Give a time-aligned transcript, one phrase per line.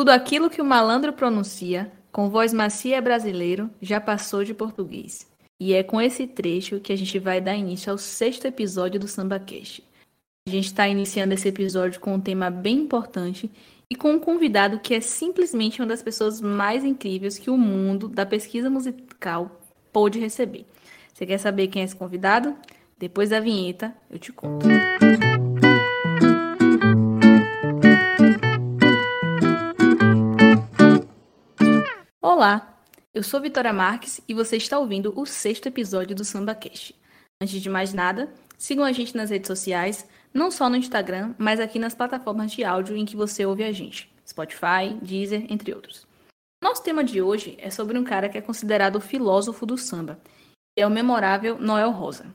[0.00, 5.30] Tudo aquilo que o malandro pronuncia, com voz macia é brasileiro, já passou de português.
[5.60, 9.06] E é com esse trecho que a gente vai dar início ao sexto episódio do
[9.06, 9.84] SambaCast.
[10.48, 13.50] A gente está iniciando esse episódio com um tema bem importante
[13.90, 18.08] e com um convidado que é simplesmente uma das pessoas mais incríveis que o mundo
[18.08, 19.60] da pesquisa musical
[19.92, 20.64] pôde receber.
[21.12, 22.56] Você quer saber quem é esse convidado?
[22.98, 24.66] Depois da vinheta, eu te conto.
[32.22, 32.78] Olá,
[33.14, 36.94] eu sou Vitória Marques e você está ouvindo o sexto episódio do SambaCast.
[37.42, 41.58] Antes de mais nada, sigam a gente nas redes sociais, não só no Instagram, mas
[41.58, 46.06] aqui nas plataformas de áudio em que você ouve a gente, Spotify, Deezer, entre outros.
[46.62, 50.20] Nosso tema de hoje é sobre um cara que é considerado o filósofo do samba,
[50.76, 52.26] é o memorável Noel Rosa.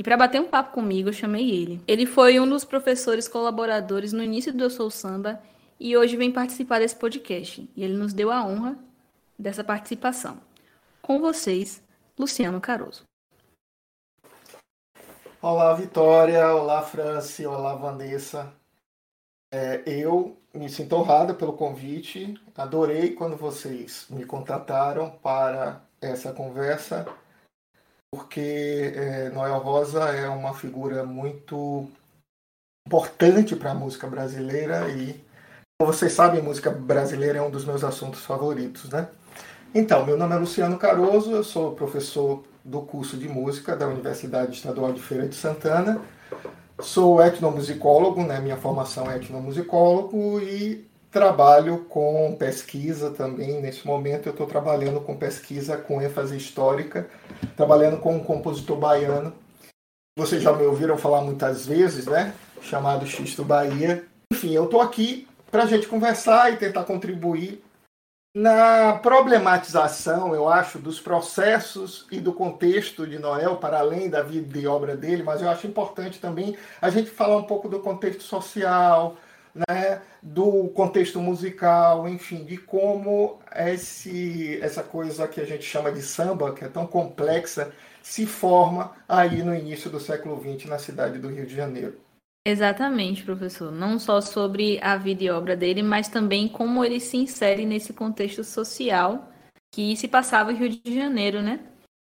[0.00, 1.80] E para bater um papo comigo, eu chamei ele.
[1.88, 5.42] Ele foi um dos professores colaboradores no início do Eu Sou Samba
[5.80, 7.68] e hoje vem participar desse podcast.
[7.74, 8.78] E ele nos deu a honra
[9.42, 10.40] dessa participação.
[11.02, 11.82] Com vocês,
[12.16, 13.02] Luciano Caroso.
[15.40, 16.54] Olá, Vitória.
[16.54, 17.44] Olá, Franci.
[17.44, 18.52] Olá, Vanessa.
[19.52, 22.40] É, eu me sinto honrada pelo convite.
[22.56, 27.06] Adorei quando vocês me contataram para essa conversa,
[28.12, 31.90] porque é, Noel Rosa é uma figura muito
[32.86, 35.14] importante para a música brasileira e,
[35.80, 39.08] como vocês sabem, música brasileira é um dos meus assuntos favoritos, né?
[39.74, 44.54] Então, meu nome é Luciano Caroso, eu sou professor do curso de música da Universidade
[44.54, 45.98] Estadual de Feira de Santana.
[46.78, 48.38] Sou etnomusicólogo, né?
[48.38, 53.62] minha formação é etnomusicólogo e trabalho com pesquisa também.
[53.62, 57.08] Nesse momento eu estou trabalhando com pesquisa com ênfase histórica,
[57.56, 59.32] trabalhando com um compositor baiano.
[60.18, 62.34] Vocês já me ouviram falar muitas vezes, né?
[62.60, 64.04] Chamado Xisto Bahia.
[64.30, 67.64] Enfim, eu estou aqui para a gente conversar e tentar contribuir
[68.34, 74.58] na problematização, eu acho, dos processos e do contexto de Noel, para além da vida
[74.58, 78.22] e obra dele, mas eu acho importante também a gente falar um pouco do contexto
[78.22, 79.18] social,
[79.54, 86.00] né, do contexto musical, enfim, de como esse, essa coisa que a gente chama de
[86.02, 87.72] samba, que é tão complexa,
[88.02, 92.00] se forma aí no início do século XX na cidade do Rio de Janeiro.
[92.44, 93.70] Exatamente, professor.
[93.70, 97.92] Não só sobre a vida e obra dele, mas também como ele se insere nesse
[97.92, 99.28] contexto social
[99.72, 101.60] que se passava em Rio de Janeiro, né?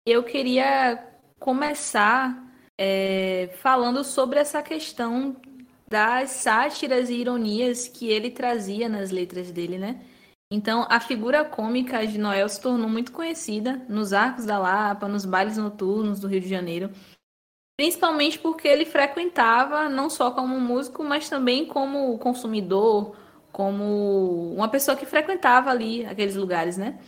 [0.05, 0.97] Eu queria
[1.39, 5.37] começar é, falando sobre essa questão
[5.87, 10.01] das sátiras e ironias que ele trazia nas letras dele, né?
[10.51, 15.25] Então, a figura cômica de Noel se tornou muito conhecida nos arcos da Lapa, nos
[15.25, 16.91] bailes noturnos do Rio de Janeiro.
[17.75, 23.15] Principalmente porque ele frequentava não só como músico, mas também como consumidor,
[23.51, 26.99] como uma pessoa que frequentava ali aqueles lugares, né?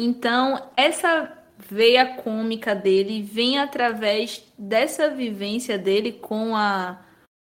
[0.00, 7.04] Então, essa veia cômica dele vem através dessa vivência dele com a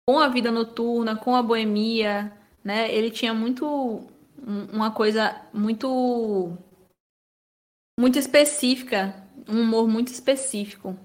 [0.08, 2.92] com a vida noturna, com a boemia, né?
[2.94, 4.06] Ele tinha muito
[4.72, 6.56] uma coisa muito
[7.98, 9.14] muito específica,
[9.48, 10.96] um humor muito específico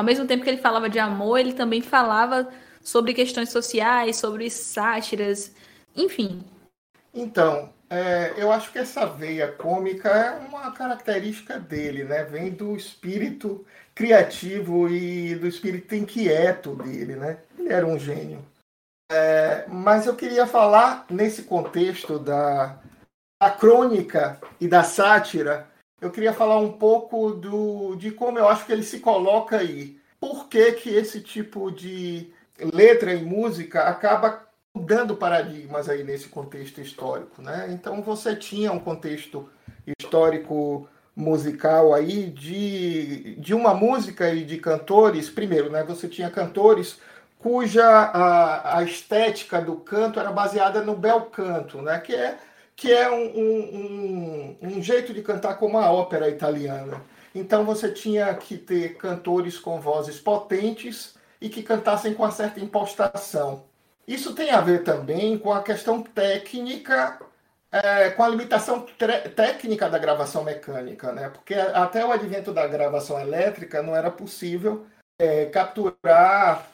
[0.00, 2.48] ao mesmo tempo que ele falava de amor, ele também falava
[2.82, 5.54] sobre questões sociais, sobre sátiras,
[5.94, 6.42] enfim.
[7.12, 12.24] Então, é, eu acho que essa veia cômica é uma característica dele, né?
[12.24, 13.62] Vem do espírito
[13.94, 17.36] criativo e do espírito inquieto dele, né?
[17.58, 18.42] Ele era um gênio.
[19.12, 22.78] É, mas eu queria falar nesse contexto da,
[23.38, 25.69] da crônica e da sátira
[26.00, 29.98] eu queria falar um pouco do, de como eu acho que ele se coloca aí.
[30.18, 32.32] Por que, que esse tipo de
[32.72, 37.68] letra e música acaba mudando paradigmas aí nesse contexto histórico, né?
[37.70, 39.48] Então você tinha um contexto
[39.98, 45.82] histórico musical aí de, de uma música e de cantores, primeiro, né?
[45.84, 46.98] Você tinha cantores
[47.38, 51.98] cuja a, a estética do canto era baseada no bel canto, né?
[51.98, 52.38] Que é
[52.80, 57.02] que é um, um, um, jeito de cantar como a ópera italiana.
[57.34, 62.58] Então você tinha que ter cantores com vozes potentes e que cantassem com uma certa
[62.58, 63.64] impostação.
[64.08, 67.20] Isso tem a ver também com a questão técnica,
[67.70, 68.86] é, com a limitação
[69.36, 71.28] técnica da gravação mecânica, né?
[71.28, 74.86] porque até o advento da gravação elétrica não era possível
[75.20, 76.66] é, capturar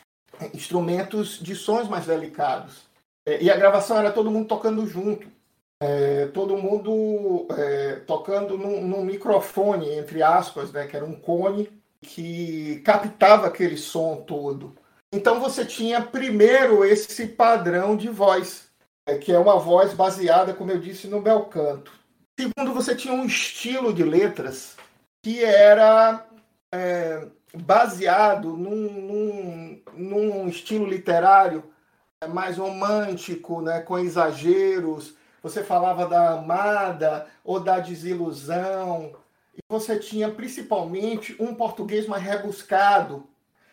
[0.54, 2.86] instrumentos de sons mais delicados.
[3.26, 5.34] É, e a gravação era todo mundo tocando junto
[5.80, 11.70] é, todo mundo é, tocando num, num, microfone, entre aspas, né, que era um cone
[12.00, 14.74] que captava aquele som todo.
[15.12, 18.66] Então você tinha primeiro esse padrão de voz.
[19.06, 21.92] é, que é uma voz baseada, como eu disse, no bel canto.
[22.38, 24.76] Segundo, você tinha um estilo de letras
[25.22, 26.26] que era
[26.72, 31.64] é, baseado num, num, num, estilo literário
[32.20, 35.15] é, mais romântico, né, com exageros.
[35.46, 39.14] Você falava da amada ou da desilusão.
[39.54, 43.28] E você tinha principalmente um português mais rebuscado.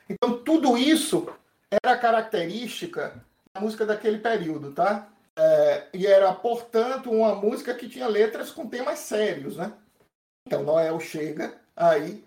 [0.07, 1.27] Então, tudo isso
[1.71, 3.25] era característica
[3.55, 5.09] da música daquele período, tá?
[5.35, 9.73] É, e era, portanto, uma música que tinha letras com temas sérios, né?
[10.45, 12.23] Então, Noel chega aí,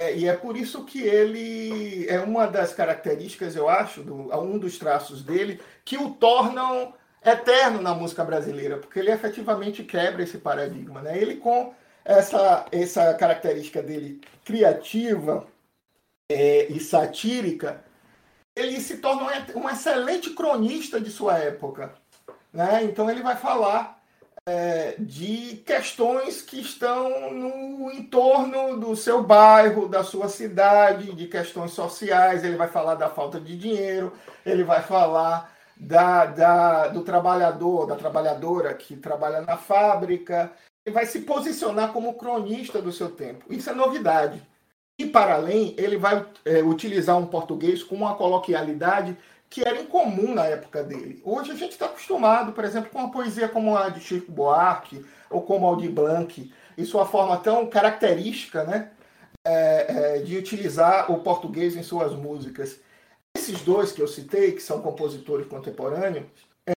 [0.00, 4.58] é, e é por isso que ele é uma das características, eu acho, do, um
[4.58, 6.94] dos traços dele, que o tornam
[7.24, 11.16] eterno na música brasileira, porque ele efetivamente quebra esse paradigma, né?
[11.18, 11.74] Ele com
[12.04, 15.46] essa, essa característica dele criativa
[16.30, 17.82] é, e satírica,
[18.54, 19.24] ele se torna
[19.54, 21.94] um, um excelente cronista de sua época.
[22.52, 22.84] Né?
[22.84, 24.00] Então ele vai falar
[24.46, 31.72] é, de questões que estão no entorno do seu bairro, da sua cidade, de questões
[31.72, 32.44] sociais.
[32.44, 34.12] Ele vai falar da falta de dinheiro,
[34.44, 40.52] ele vai falar da, da, do trabalhador, da trabalhadora que trabalha na fábrica.
[40.86, 43.52] Ele vai se posicionar como cronista do seu tempo.
[43.52, 44.42] Isso é novidade.
[44.98, 49.16] E, para além, ele vai é, utilizar um português com uma coloquialidade
[49.50, 51.22] que era incomum na época dele.
[51.24, 55.04] Hoje a gente está acostumado, por exemplo, com uma poesia como a de Chico Buarque
[55.30, 58.90] ou como Aldir Blanc, e sua forma tão característica né,
[59.44, 62.80] é, é, de utilizar o português em suas músicas.
[63.44, 66.24] Esses dois que eu citei, que são compositores contemporâneos,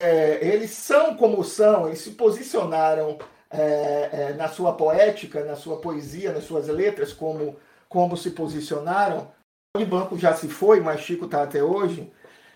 [0.02, 3.18] é, eles são como são, eles se posicionaram
[3.50, 7.56] é, é, na sua poética, na sua poesia, nas suas letras, como,
[7.88, 9.32] como se posicionaram.
[9.78, 12.12] O Blanco já se foi, mas Chico está até hoje.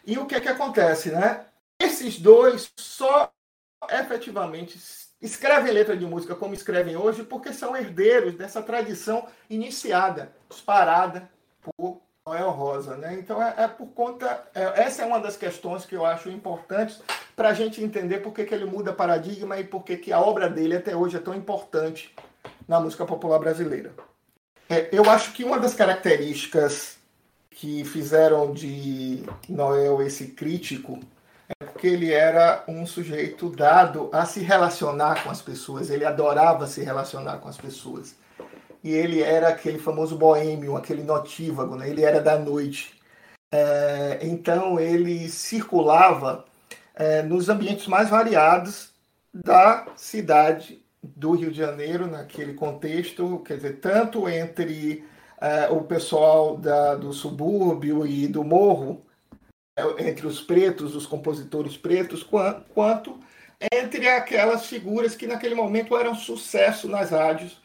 [0.06, 1.46] E o que é que acontece, né?
[1.82, 3.32] Esses dois só
[3.92, 4.78] efetivamente
[5.22, 11.32] escrevem letra de música como escrevem hoje porque são herdeiros dessa tradição iniciada, disparada
[11.62, 13.16] por Noel Rosa, né?
[13.20, 17.02] Então é, é por conta é, essa é uma das questões que eu acho importantes
[17.36, 20.20] para a gente entender por que, que ele muda paradigma e por que, que a
[20.20, 22.14] obra dele até hoje é tão importante
[22.68, 23.92] na música popular brasileira.
[24.70, 26.98] É, eu acho que uma das características
[27.50, 31.00] que fizeram de Noel esse crítico
[31.50, 36.68] é porque ele era um sujeito dado a se relacionar com as pessoas, ele adorava
[36.68, 38.16] se relacionar com as pessoas.
[38.84, 41.90] E ele era aquele famoso boêmio, aquele notívago, né?
[41.90, 43.00] ele era da noite.
[43.54, 46.46] É, então ele circulava
[46.96, 48.92] é, nos ambientes mais variados
[49.34, 55.04] da cidade do Rio de Janeiro, naquele contexto, quer dizer, tanto entre
[55.42, 59.04] uh, o pessoal da, do subúrbio e do morro,
[59.76, 62.24] é, entre os pretos, os compositores pretos,
[62.74, 63.20] quanto
[63.74, 67.62] entre aquelas figuras que naquele momento eram sucesso nas rádios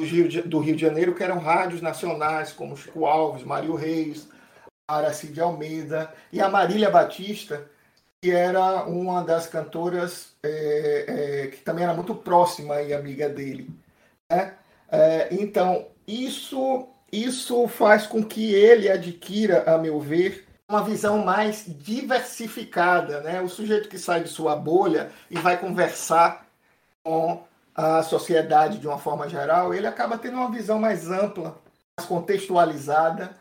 [0.00, 4.28] Rio de, do Rio de Janeiro, que eram rádios nacionais, como Chico Alves, Mário Reis,
[4.88, 7.68] Aracide Almeida e a Marília Batista,
[8.20, 13.70] que era uma das cantoras é, é, que também era muito próxima e amiga dele.
[14.30, 14.54] Né?
[14.90, 21.64] É, então, isso isso faz com que ele adquira, a meu ver, uma visão mais
[21.66, 23.40] diversificada, né?
[23.40, 26.46] O sujeito que sai de sua bolha e vai conversar
[27.04, 27.44] com
[27.76, 31.58] a sociedade de uma forma geral, ele acaba tendo uma visão mais ampla,
[31.98, 33.36] mais contextualizada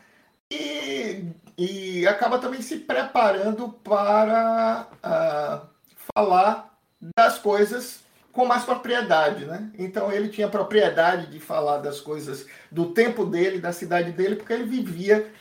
[0.51, 1.23] e,
[1.57, 5.67] e acaba também se preparando para uh,
[6.13, 6.77] falar
[7.17, 9.71] das coisas com mais propriedade, né?
[9.79, 14.51] Então ele tinha propriedade de falar das coisas do tempo dele, da cidade dele, porque
[14.51, 15.31] ele vivia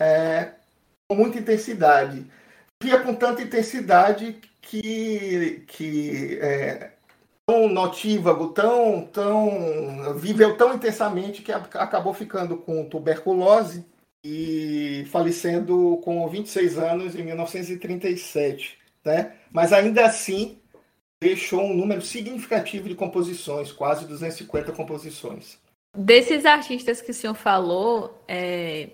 [0.00, 0.54] é,
[1.08, 2.26] com muita intensidade.
[2.82, 6.90] Vivia com tanta intensidade que, que é,
[7.50, 13.84] tão notívago, tão, tão viveu tão intensamente que acabou ficando com tuberculose
[14.24, 19.34] e falecendo com 26 anos em 1937, né?
[19.50, 20.58] Mas ainda assim
[21.20, 25.58] deixou um número significativo de composições, quase 250 composições.
[25.96, 28.90] Desses artistas que o senhor falou, é,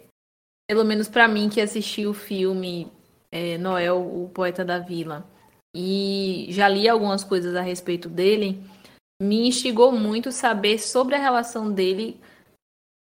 [0.67, 2.91] pelo menos para mim que assisti o filme
[3.31, 5.29] é, Noel, o Poeta da Vila,
[5.77, 8.65] e já li algumas coisas a respeito dele,
[9.21, 12.19] me instigou muito saber sobre a relação dele,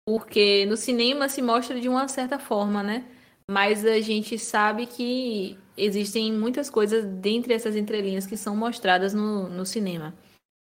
[0.07, 3.05] porque no cinema se mostra de uma certa forma, né?
[3.49, 9.49] Mas a gente sabe que existem muitas coisas dentre essas entrelinhas que são mostradas no,
[9.49, 10.13] no cinema.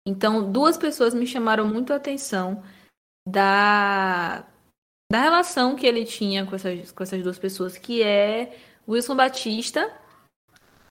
[0.08, 2.64] Então, duas pessoas me chamaram muito a atenção
[3.28, 4.46] da,
[5.12, 8.56] da relação que ele tinha com essas, com essas duas pessoas, que é
[8.88, 9.92] Wilson Batista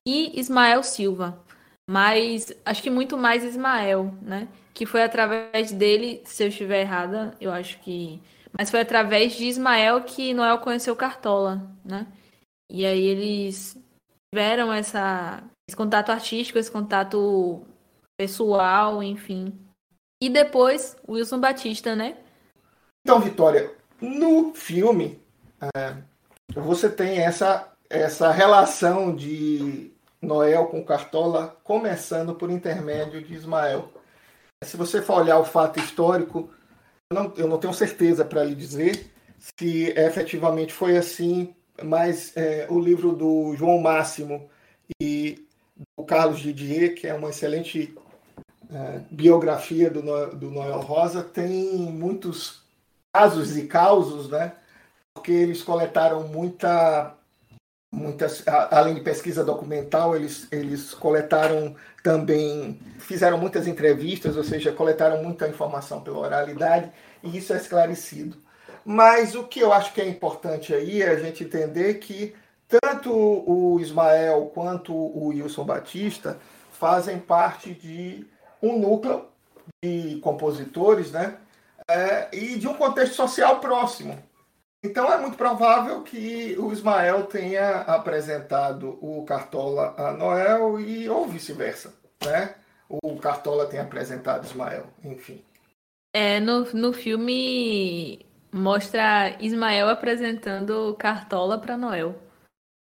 [0.06, 1.42] e Ismael Silva.
[1.88, 4.48] mas acho que muito mais Ismael, né?
[4.74, 8.20] Que foi através dele, se eu estiver errada, eu acho que.
[8.58, 12.06] Mas foi através de Ismael que Noel conheceu Cartola, né?
[12.70, 13.78] E aí eles
[14.34, 17.64] tiveram essa, esse contato artístico, esse contato
[18.18, 19.52] pessoal, enfim.
[20.22, 22.16] E depois, Wilson Batista, né?
[23.04, 25.22] Então, Vitória, no filme,
[25.60, 25.96] é,
[26.54, 33.92] você tem essa, essa relação de Noel com Cartola começando por intermédio de Ismael.
[34.64, 36.50] Se você for olhar o fato histórico,
[37.10, 42.66] eu não, eu não tenho certeza para lhe dizer se efetivamente foi assim, mas é,
[42.70, 44.48] o livro do João Máximo
[45.00, 45.46] e
[45.96, 47.96] do Carlos Didier, que é uma excelente
[48.70, 50.02] é, biografia do,
[50.34, 52.62] do Noel Rosa, tem muitos
[53.14, 54.52] casos e causos, né?
[55.14, 57.15] Porque eles coletaram muita
[57.96, 65.22] muitas além de pesquisa documental eles eles coletaram também fizeram muitas entrevistas ou seja coletaram
[65.22, 68.36] muita informação pela oralidade e isso é esclarecido.
[68.84, 72.34] Mas o que eu acho que é importante aí é a gente entender que
[72.68, 76.38] tanto o Ismael quanto o Wilson Batista
[76.72, 78.26] fazem parte de
[78.62, 79.24] um núcleo
[79.82, 81.36] de compositores né?
[81.88, 84.18] É, e de um contexto social próximo
[84.86, 91.26] então é muito provável que o Ismael tenha apresentado o Cartola a Noel e ou
[91.26, 92.54] vice-versa, né?
[92.88, 95.42] O Cartola tenha apresentado Ismael, enfim.
[96.14, 102.14] É, no, no filme mostra Ismael apresentando Cartola para Noel.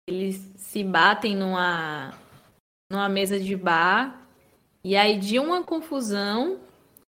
[0.06, 2.12] Eles se batem numa,
[2.90, 4.22] numa mesa de bar
[4.84, 6.60] e aí de uma confusão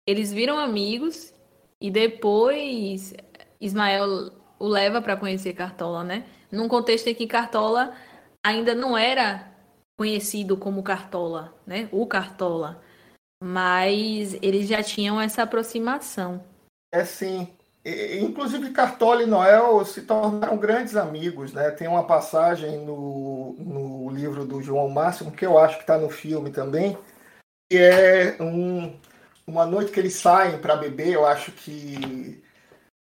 [0.08, 1.34] eles viram amigos
[1.82, 3.14] e depois
[3.60, 4.32] Ismael
[4.64, 6.24] o leva para conhecer Cartola, né?
[6.50, 7.94] Num contexto em que Cartola
[8.42, 9.52] ainda não era
[9.98, 11.90] conhecido como Cartola, né?
[11.92, 12.82] O Cartola.
[13.44, 16.42] Mas eles já tinham essa aproximação.
[16.94, 17.50] É sim.
[18.22, 21.70] Inclusive Cartola e Noel se tornaram grandes amigos, né?
[21.72, 26.10] Tem uma passagem no, no livro do João Máximo, que eu acho que está no
[26.10, 26.98] filme também,
[27.70, 28.98] que é um,
[29.46, 32.42] uma noite que eles saem para beber, eu acho que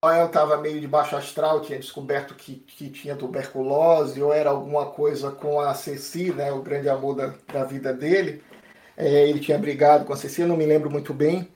[0.02, 4.86] Noel estava meio de baixo astral, tinha descoberto que, que tinha tuberculose, ou era alguma
[4.86, 8.42] coisa com a Ceci, né, o grande amor da, da vida dele.
[8.96, 11.48] É, ele tinha brigado com a Ceci, eu não me lembro muito bem.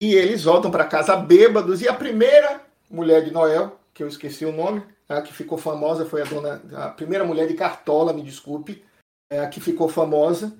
[0.00, 4.44] E eles voltam para casa bêbados, e a primeira mulher de Noel, que eu esqueci
[4.44, 8.22] o nome, a que ficou famosa foi a dona, a primeira mulher de Cartola, me
[8.22, 8.84] desculpe,
[9.28, 10.56] é, a que ficou famosa.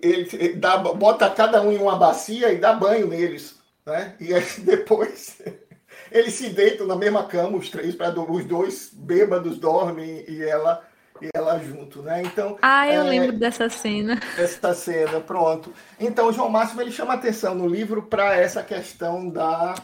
[0.00, 3.60] Ele, ele dá, bota cada um em uma bacia e dá banho neles.
[3.84, 4.16] Né?
[4.20, 5.42] E aí depois
[6.12, 10.82] eles se deitam na mesma cama, os três, para os dois bêbados dormem e ela
[11.20, 12.22] e ela junto, né?
[12.22, 12.58] Então.
[12.60, 14.18] Ah, eu é, lembro dessa cena.
[14.36, 15.72] Essa cena, pronto.
[15.98, 19.74] Então, João Máximo ele chama atenção no livro para essa questão da,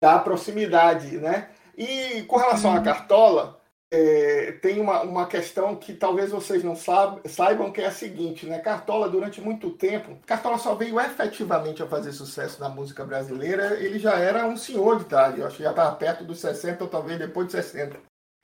[0.00, 1.48] da proximidade, né?
[1.76, 2.84] E com relação à uhum.
[2.84, 8.46] cartola, é, tem uma, uma questão que talvez vocês não saibam, que é a seguinte,
[8.46, 8.58] né?
[8.58, 13.98] Cartola, durante muito tempo, Cartola só veio efetivamente a fazer sucesso na música brasileira, ele
[13.98, 16.90] já era um senhor de idade, eu acho que já estava perto dos 60 ou
[16.90, 17.96] talvez depois de 60.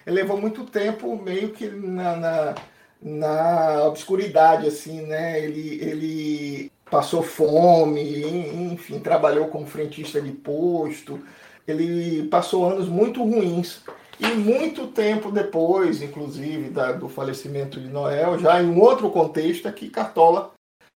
[0.06, 2.54] Ele levou muito tempo meio que na, na,
[3.00, 5.40] na obscuridade, assim, né?
[5.42, 8.22] Ele, ele passou fome,
[8.72, 11.20] enfim, trabalhou como frentista de posto,
[11.66, 13.82] ele passou anos muito ruins.
[14.21, 19.66] E muito tempo depois, inclusive, da, do falecimento de Noel, já em um outro contexto,
[19.66, 20.52] é que Cartola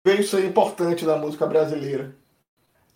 [0.05, 2.15] veio ser importante na música brasileira.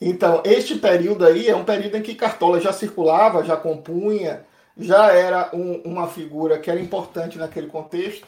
[0.01, 4.45] Então, este período aí é um período em que Cartola já circulava, já compunha,
[4.77, 8.27] já era um, uma figura que era importante naquele contexto.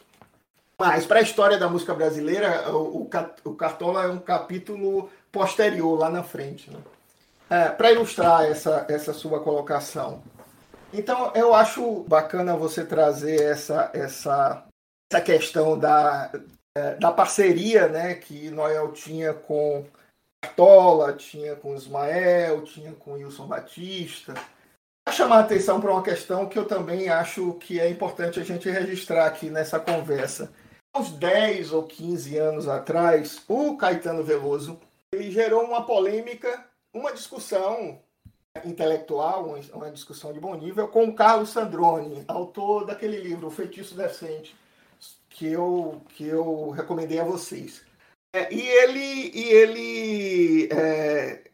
[0.79, 3.09] Mas para a história da música brasileira, o,
[3.45, 6.71] o, Cartola é um capítulo posterior, lá na frente.
[6.71, 6.79] Né?
[7.51, 10.23] É, para ilustrar essa, essa sua colocação,
[10.93, 14.67] então, eu acho bacana você trazer essa, essa,
[15.11, 16.31] essa questão da,
[16.77, 19.85] é, da parceria né, que Noel tinha com
[20.43, 24.35] Cartola, tinha com Ismael, tinha com Wilson Batista.
[25.05, 28.45] Para chamar a atenção para uma questão que eu também acho que é importante a
[28.45, 30.53] gente registrar aqui nessa conversa.
[30.95, 34.81] Há uns 10 ou 15 anos atrás, o Caetano Veloso
[35.13, 36.65] ele gerou uma polêmica,
[36.95, 38.01] uma discussão
[38.67, 43.95] intelectual, uma discussão de bom nível, com o Carlos Sandrone, autor daquele livro, O Feitiço
[43.95, 44.57] Decente,
[45.29, 47.85] que eu, que eu recomendei a vocês.
[48.35, 51.45] É, e ele, e ele é,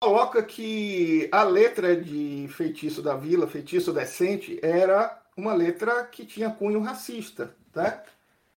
[0.00, 6.50] coloca que a letra de Feitiço da Vila, Feitiço Decente, era uma letra que tinha
[6.50, 8.02] cunho racista, né?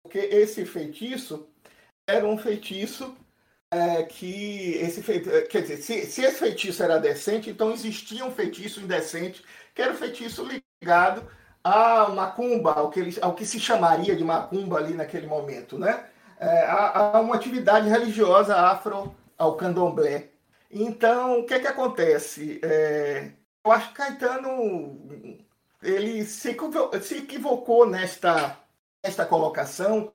[0.03, 1.47] porque esse feitiço
[2.07, 3.15] era um feitiço
[3.73, 8.31] é, que esse feitiço, quer dizer, se, se, esse feitiço era decente, então existia um
[8.31, 10.47] feitiço indecente, que era o feitiço
[10.81, 11.27] ligado
[11.63, 16.05] a macumba, ao que, ele, ao que se chamaria de macumba ali naquele momento, né?
[16.39, 20.29] É, a, a, uma atividade religiosa afro ao candomblé.
[20.69, 22.59] Então, o que é que acontece?
[22.63, 23.31] É,
[23.65, 24.99] eu acho que Caetano
[25.81, 26.55] ele se,
[27.01, 28.57] se equivocou nesta,
[29.03, 30.11] nesta colocação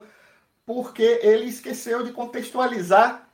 [0.65, 3.28] porque ele esqueceu de contextualizar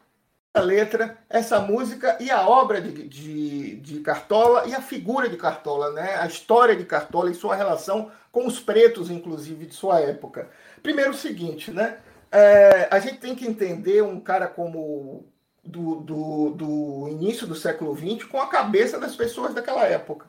[0.61, 5.91] letra, essa música e a obra de, de, de, Cartola e a figura de Cartola,
[5.91, 6.15] né?
[6.15, 10.49] a história de Cartola e sua relação com os pretos, inclusive, de sua época.
[10.81, 11.99] Primeiro o seguinte, né?
[12.31, 15.25] É, a gente tem que entender um cara como
[15.63, 20.27] do, do, do início do século XX com a cabeça das pessoas daquela época.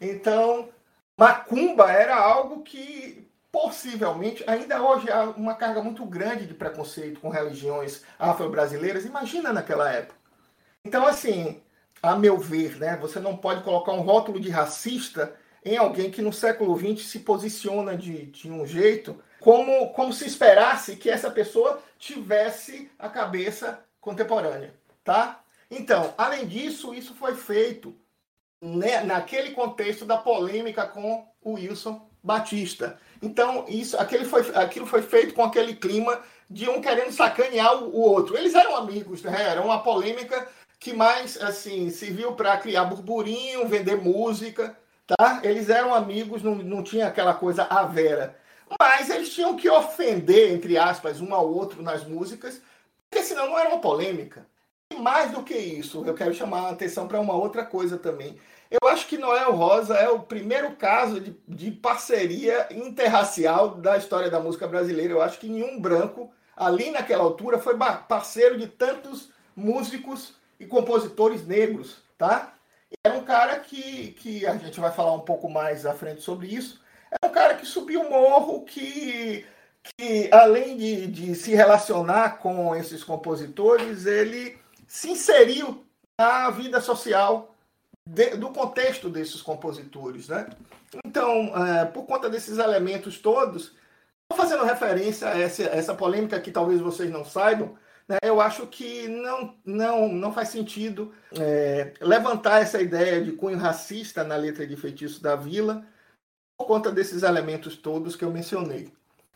[0.00, 0.68] Então,
[1.16, 7.28] Macumba era algo que possivelmente ainda hoje há uma carga muito grande de preconceito com
[7.28, 9.04] religiões afro-brasileiras.
[9.04, 10.18] Imagina naquela época.
[10.84, 11.60] Então, assim,
[12.02, 16.22] a meu ver, né, você não pode colocar um rótulo de racista em alguém que
[16.22, 21.30] no século XX se posiciona de, de um jeito como, como se esperasse que essa
[21.30, 24.72] pessoa tivesse a cabeça contemporânea,
[25.04, 25.42] tá?
[25.70, 27.94] Então, além disso, isso foi feito
[28.60, 32.98] né, naquele contexto da polêmica com o Wilson Batista.
[33.22, 37.88] Então, isso, aquele foi, aquilo foi feito com aquele clima de um querendo sacanear o,
[37.88, 38.36] o outro.
[38.36, 39.36] Eles eram amigos, né?
[39.42, 40.48] era uma polêmica
[40.78, 45.40] que mais assim serviu para criar burburinho, vender música, tá?
[45.44, 48.36] Eles eram amigos, não, não tinha aquela coisa a vera.
[48.80, 52.62] Mas eles tinham que ofender, entre aspas, um ao outro nas músicas,
[53.10, 54.46] porque senão não era uma polêmica.
[54.90, 58.38] E mais do que isso, eu quero chamar a atenção para uma outra coisa também.
[58.70, 64.30] Eu acho que Noel Rosa é o primeiro caso de, de parceria interracial da história
[64.30, 65.12] da música brasileira.
[65.12, 67.76] Eu acho que nenhum branco, ali naquela altura, foi
[68.08, 72.54] parceiro de tantos músicos e compositores negros, tá?
[73.04, 76.46] Era um cara que, que a gente vai falar um pouco mais à frente sobre
[76.46, 76.80] isso.
[77.10, 79.44] É um cara que subiu o morro, que,
[79.82, 85.84] que além de, de se relacionar com esses compositores, ele se inseriu
[86.16, 87.49] na vida social
[88.10, 90.28] de, do contexto desses compositores.
[90.28, 90.48] Né?
[91.04, 93.72] Então, é, por conta desses elementos todos,
[94.34, 97.76] fazendo referência a essa, essa polêmica que talvez vocês não saibam,
[98.08, 103.58] né, eu acho que não, não, não faz sentido é, levantar essa ideia de cunho
[103.58, 105.84] racista na letra de Feitiço da Vila
[106.58, 108.92] por conta desses elementos todos que eu mencionei.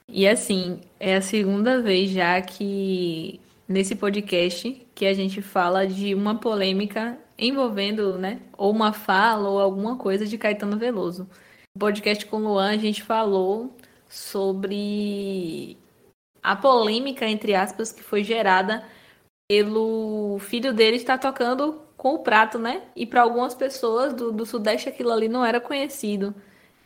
[0.09, 6.15] E assim, é a segunda vez já que nesse podcast que a gente fala de
[6.15, 11.29] uma polêmica envolvendo, né, ou uma fala ou alguma coisa de Caetano Veloso.
[11.75, 13.75] No podcast com o Luan, a gente falou
[14.09, 15.77] sobre
[16.43, 18.85] a polêmica, entre aspas, que foi gerada
[19.49, 22.83] pelo filho dele estar tocando com o prato, né?
[22.95, 26.35] E para algumas pessoas do, do Sudeste aquilo ali não era conhecido.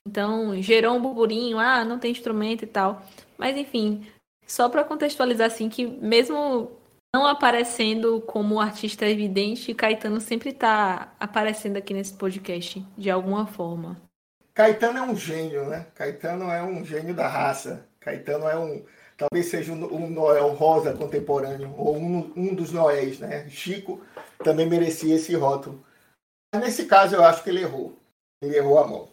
[0.07, 3.03] Então gerou um burburinho, ah, não tem instrumento e tal.
[3.37, 4.07] Mas enfim,
[4.47, 6.78] só para contextualizar assim que mesmo
[7.19, 14.01] não aparecendo como artista evidente, Caetano sempre está aparecendo aqui nesse podcast, de alguma forma.
[14.55, 15.87] Caetano é um gênio, né?
[15.97, 17.89] Caetano é um gênio da raça.
[17.99, 18.85] Caetano é um.
[19.17, 23.49] Talvez seja um Noel Rosa contemporâneo, ou um, um dos Noéis, né?
[23.49, 24.01] Chico
[24.45, 25.85] também merecia esse rótulo.
[26.55, 27.99] Mas nesse caso eu acho que ele errou.
[28.41, 29.09] Ele errou a mão.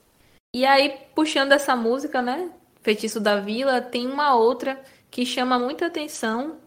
[0.56, 2.52] E aí, puxando essa música, né?
[2.84, 6.58] Feitiço da Vila, tem uma outra que chama muita atenção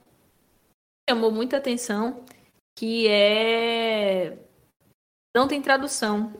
[1.08, 2.22] chamou muita atenção,
[2.76, 4.36] que é
[5.34, 6.34] Não Tem Tradução,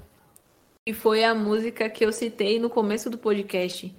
[0.87, 3.95] que foi a música que eu citei no começo do podcast.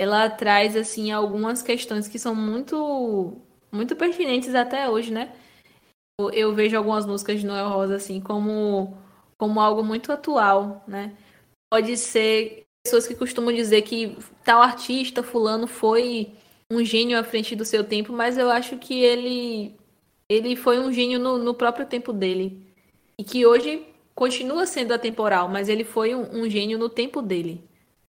[0.00, 3.36] Ela traz, assim, algumas questões que são muito,
[3.70, 5.34] muito pertinentes até hoje, né?
[6.32, 8.96] Eu vejo algumas músicas de Noel Rosa, assim, como,
[9.38, 11.14] como algo muito atual, né?
[11.70, 16.32] Pode ser pessoas que costumam dizer que tal artista, fulano, foi
[16.72, 19.76] um gênio à frente do seu tempo, mas eu acho que ele
[20.28, 22.66] ele foi um gênio no, no, próprio tempo dele.
[23.18, 27.64] E que hoje continua sendo atemporal, mas ele foi um, um, gênio no tempo dele.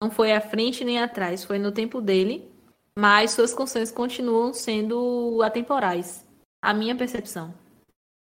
[0.02, 2.49] Não foi à frente nem atrás, foi no tempo dele,
[2.97, 6.26] mas suas canções continuam sendo atemporais.
[6.62, 7.54] A minha percepção.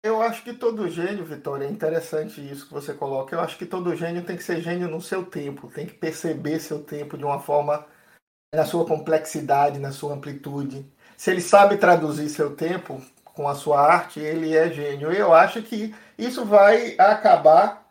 [0.04, 3.36] Eu acho que todo gênio, Vitória, é interessante isso que você coloca.
[3.36, 6.60] Eu acho que todo gênio tem que ser gênio no seu tempo, tem que perceber
[6.60, 7.86] seu tempo de uma forma
[8.54, 10.86] na sua complexidade, na sua amplitude.
[11.16, 13.00] Se ele sabe traduzir seu tempo,
[13.34, 15.12] com a sua arte, ele é gênio.
[15.12, 17.90] Eu acho que isso vai acabar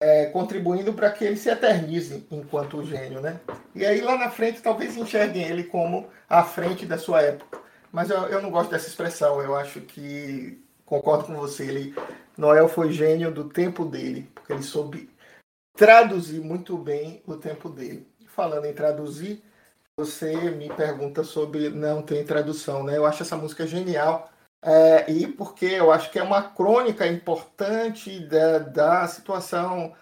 [0.00, 3.40] é, contribuindo para que ele se eternize enquanto gênio, né?
[3.74, 7.58] E aí lá na frente talvez enxerguem ele como à frente da sua época.
[7.90, 9.40] Mas eu, eu não gosto dessa expressão.
[9.40, 11.64] Eu acho que concordo com você.
[11.64, 11.94] Ele,
[12.36, 15.08] Noel foi gênio do tempo dele, porque ele soube
[15.76, 18.06] traduzir muito bem o tempo dele.
[18.26, 19.42] Falando em traduzir,
[19.96, 22.96] você me pergunta sobre não tem tradução, né?
[22.96, 24.30] Eu acho essa música genial.
[24.66, 29.94] É, e porque eu acho que é uma crônica importante da, da situação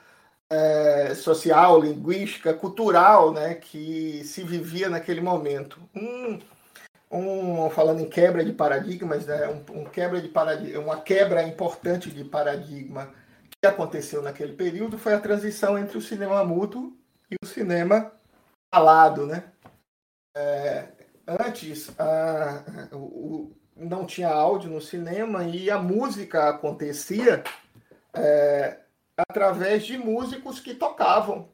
[0.49, 5.81] é, social, linguística, cultural, né, que se vivia naquele momento.
[5.93, 6.39] Um,
[7.11, 12.09] um falando em quebra de paradigmas, né, um, um quebra de paradigma, uma quebra importante
[12.11, 13.13] de paradigma
[13.61, 16.97] que aconteceu naquele período foi a transição entre o cinema mudo
[17.29, 18.13] e o cinema
[18.73, 19.53] falado, né?
[20.37, 20.89] É,
[21.27, 27.43] antes, a, o, não tinha áudio no cinema e a música acontecia
[28.15, 28.79] é,
[29.17, 31.49] através de músicos que tocavam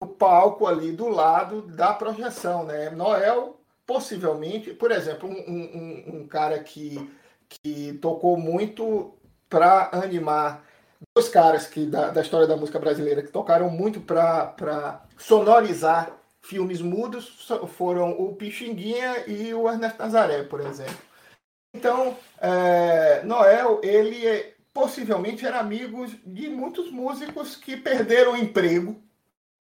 [0.00, 2.90] o palco ali do lado da projeção, né?
[2.90, 7.10] Noel, possivelmente, por exemplo, um, um, um cara que,
[7.48, 9.14] que tocou muito
[9.48, 10.64] para animar
[11.14, 16.80] dois caras que da, da, história da música brasileira que tocaram muito para sonorizar filmes
[16.80, 21.11] mudos foram o Pixinguinha e o Ernesto Nazaré, por exemplo.
[21.74, 29.02] Então, é, Noel, ele é, possivelmente era amigo de muitos músicos que perderam o emprego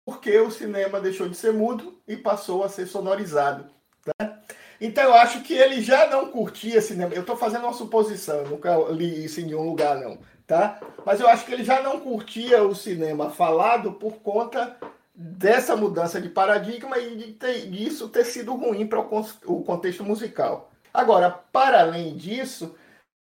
[0.04, 3.66] porque o cinema deixou de ser mudo e passou a ser sonorizado.
[4.07, 4.38] Né?
[4.80, 7.14] Então, eu acho que ele já não curtia cinema.
[7.14, 10.18] Eu estou fazendo uma suposição, nunca li isso em nenhum lugar, não.
[10.46, 10.78] Tá?
[11.07, 14.76] Mas eu acho que ele já não curtia o cinema falado por conta
[15.14, 20.70] dessa mudança de paradigma e de ter, disso ter sido ruim para o contexto musical.
[20.94, 22.76] Agora, para além disso,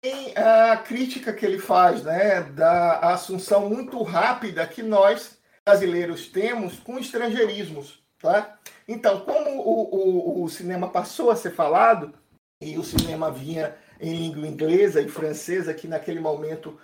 [0.01, 6.79] tem a crítica que ele faz né, da assunção muito rápida que nós, brasileiros, temos
[6.79, 8.01] com estrangeirismos.
[8.17, 8.57] Tá?
[8.87, 12.13] Então, como o, o, o cinema passou a ser falado,
[12.59, 16.79] e o cinema vinha em língua inglesa e francesa, que naquele momento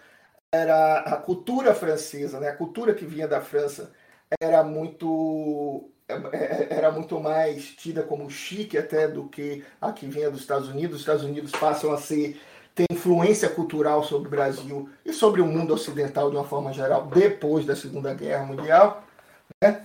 [0.53, 2.49] era a cultura francesa, né?
[2.49, 3.91] a cultura que vinha da França
[4.39, 5.91] era muito
[6.69, 10.95] era muito mais tida como chique até do que a que vinha dos Estados Unidos.
[10.95, 12.39] Os Estados Unidos passam a ser
[12.73, 17.07] ter influência cultural sobre o Brasil e sobre o mundo ocidental de uma forma geral
[17.07, 19.03] depois da Segunda Guerra Mundial.
[19.61, 19.81] Né?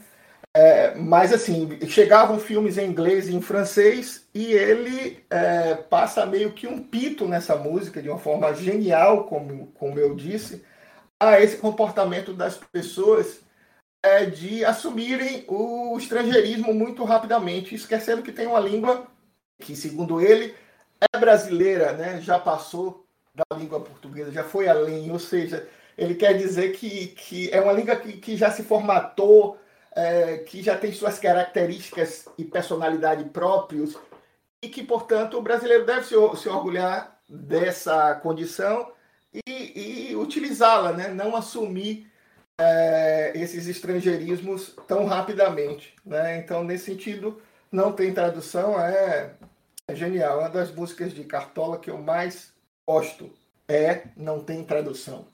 [0.55, 6.53] É, mas assim, chegavam filmes em inglês e em francês e ele é, passa meio
[6.53, 10.63] que um pito nessa música de uma forma genial, como, como eu disse,
[11.19, 13.41] a esse comportamento das pessoas
[14.03, 19.07] é, de assumirem o estrangeirismo muito rapidamente, esquecendo que tem uma língua
[19.61, 20.55] que, segundo ele,
[21.01, 22.21] é brasileira, né?
[22.21, 27.51] já passou da língua portuguesa, já foi além, ou seja, ele quer dizer que, que
[27.51, 29.59] é uma língua que, que já se formatou,
[29.95, 33.97] é, que já tem suas características e personalidade próprios,
[34.63, 38.93] e que, portanto, o brasileiro deve se, se orgulhar dessa condição
[39.47, 41.09] e, e utilizá-la, né?
[41.09, 42.12] não assumir
[42.63, 45.95] é, esses estrangeirismos tão rapidamente.
[46.05, 46.39] Né?
[46.39, 49.35] Então, nesse sentido, não tem tradução, é,
[49.89, 50.41] é genial.
[50.41, 52.53] Uma das músicas de Cartola que eu mais
[52.89, 53.31] gosto
[53.69, 55.27] é Não Tem Tradução.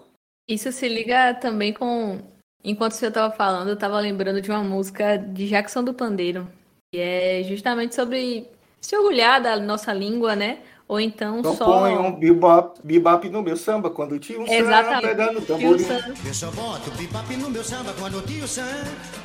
[0.49, 2.21] Isso se liga também com.
[2.65, 6.49] Enquanto você estava falando, eu estava lembrando de uma música de Jackson do Pandeiro,
[6.93, 8.49] que é justamente sobre
[8.81, 10.63] se orgulhar da nossa língua, né?
[10.89, 11.67] Ou então Não só.
[11.67, 14.87] põe um bebop, bebop no meu samba quando tinha um Exatamente.
[14.87, 15.87] samba pegando tamborim.
[16.27, 18.65] Eu só boto bebop no meu samba quando o tio Sam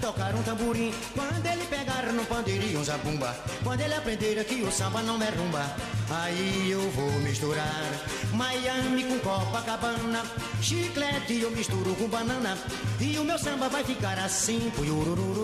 [0.01, 0.93] tocar um tamborim.
[1.15, 3.33] Quando ele pegar no pandeirinho um zabumba.
[3.63, 5.65] Quando ele aprender que o samba não é rumba.
[6.11, 7.65] Aí eu vou misturar
[8.33, 10.21] Miami com Copacabana.
[10.61, 12.57] Chiclete eu misturo com banana.
[12.99, 14.69] E o meu samba vai ficar assim.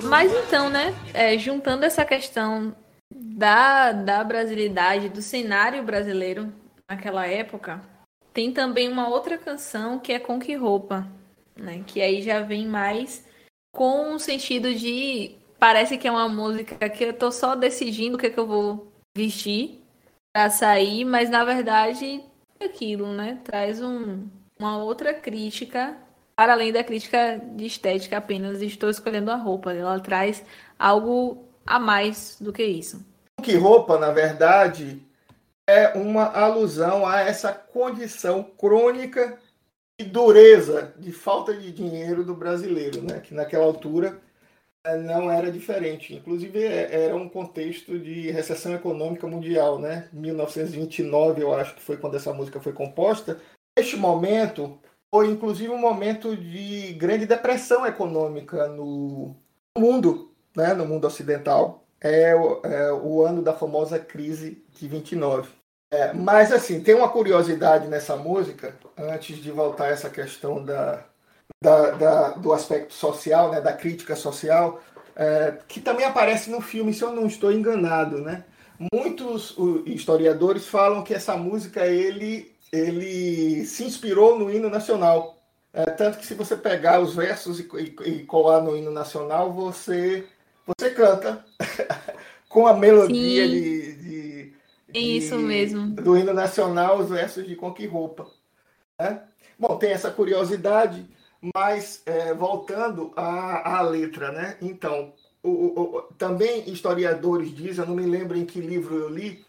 [0.04, 0.94] Mas então, né?
[1.14, 2.76] é, juntando essa questão
[3.20, 6.54] da, da brasilidade, do cenário brasileiro
[6.90, 7.82] naquela época,
[8.34, 11.06] tem também uma outra canção que é Com Que Roupa,
[11.56, 11.84] né?
[11.86, 13.26] Que aí já vem mais
[13.74, 15.36] com o sentido de.
[15.60, 18.48] Parece que é uma música que eu tô só decidindo o que, é que eu
[18.48, 19.82] vou vestir
[20.32, 22.24] pra sair, mas na verdade
[22.58, 23.40] é aquilo, né?
[23.44, 25.98] Traz um, uma outra crítica,
[26.38, 29.74] para além da crítica de estética apenas, estou escolhendo a roupa.
[29.74, 30.46] Ela traz
[30.78, 33.06] algo a mais do que isso.
[33.44, 35.02] Que roupa, na verdade,
[35.70, 39.38] é uma alusão a essa condição crônica
[40.00, 43.20] de dureza, de falta de dinheiro do brasileiro, né?
[43.20, 44.20] que naquela altura
[44.84, 46.16] eh, não era diferente.
[46.16, 49.78] Inclusive, é- era um contexto de recessão econômica mundial.
[49.78, 50.10] Né?
[50.12, 53.40] 1929, eu acho que foi quando essa música foi composta.
[53.78, 54.80] Este momento
[55.14, 59.36] foi, inclusive, um momento de grande depressão econômica no
[59.78, 60.29] mundo,
[60.60, 60.74] né?
[60.74, 65.50] no mundo ocidental é o, é o ano da famosa crise de 29.
[65.92, 71.04] É, mas assim, tem uma curiosidade nessa música, antes de voltar a essa questão da,
[71.62, 74.82] da, da do aspecto social, né, da crítica social,
[75.16, 78.46] é, que também aparece no filme, se eu não estou enganado, né?
[78.94, 85.38] Muitos historiadores falam que essa música ele, ele se inspirou no hino nacional.
[85.74, 89.52] É, tanto que se você pegar os versos e, e, e colar no hino nacional,
[89.52, 90.26] você,
[90.78, 91.44] você canta
[92.48, 94.54] com a melodia de, de,
[94.90, 95.88] de, Isso mesmo.
[95.88, 98.28] do hino nacional, os versos de Com Que Roupa.
[99.00, 99.24] Né?
[99.58, 101.06] Bom, tem essa curiosidade,
[101.56, 104.58] mas é, voltando à, à letra, né?
[104.62, 109.46] Então, o, o, também historiadores dizem, eu não me lembro em que livro eu li,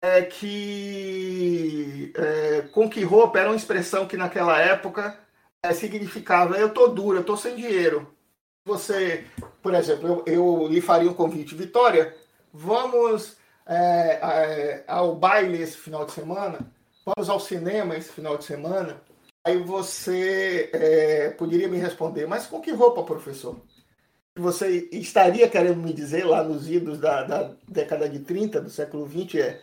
[0.00, 5.16] é que é, com que roupa era uma expressão que naquela época
[5.62, 8.12] é, significava eu tô duro, eu tô sem dinheiro.
[8.64, 9.26] Você,
[9.62, 12.14] por exemplo, eu, eu lhe faria um convite, Vitória,
[12.52, 16.58] vamos é, é, ao baile esse final de semana,
[17.04, 19.00] vamos ao cinema esse final de semana.
[19.44, 23.56] Aí você é, poderia me responder, mas com que roupa, professor?
[24.36, 29.04] você estaria querendo me dizer lá nos idos da, da década de 30 do século
[29.04, 29.60] 20 é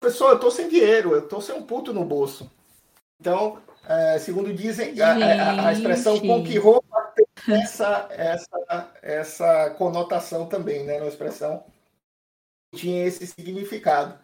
[0.00, 2.50] pessoal, eu estou sem dinheiro, eu estou sem um puto no bolso.
[3.18, 6.93] Então, é, segundo dizem, a, a, a, expressão com que roupa
[7.48, 10.98] essa, essa, essa conotação também, né?
[10.98, 11.64] Uma expressão
[12.72, 14.18] que tinha esse significado.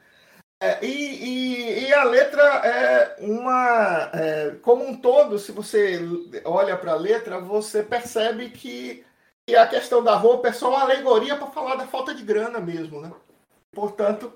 [0.63, 4.11] É, e, e, e, a letra é uma.
[4.13, 5.99] É, como um todo, se você
[6.45, 9.05] olha para a letra, você percebe que
[9.51, 12.61] e a questão da roupa é só uma alegoria para falar da falta de grana
[12.61, 13.13] mesmo, né?
[13.73, 14.33] Portanto,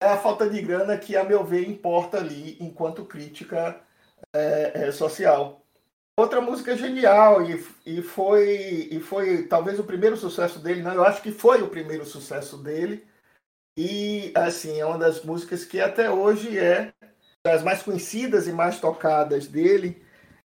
[0.00, 3.80] é a falta de grana que, a meu ver, importa ali enquanto crítica
[4.32, 5.62] é, é, social.
[6.18, 11.04] Outra música genial e, e, foi, e foi talvez o primeiro sucesso dele, não, eu
[11.04, 13.06] acho que foi o primeiro sucesso dele.
[13.78, 16.92] E, assim, é uma das músicas que até hoje é
[17.46, 20.04] das mais conhecidas e mais tocadas dele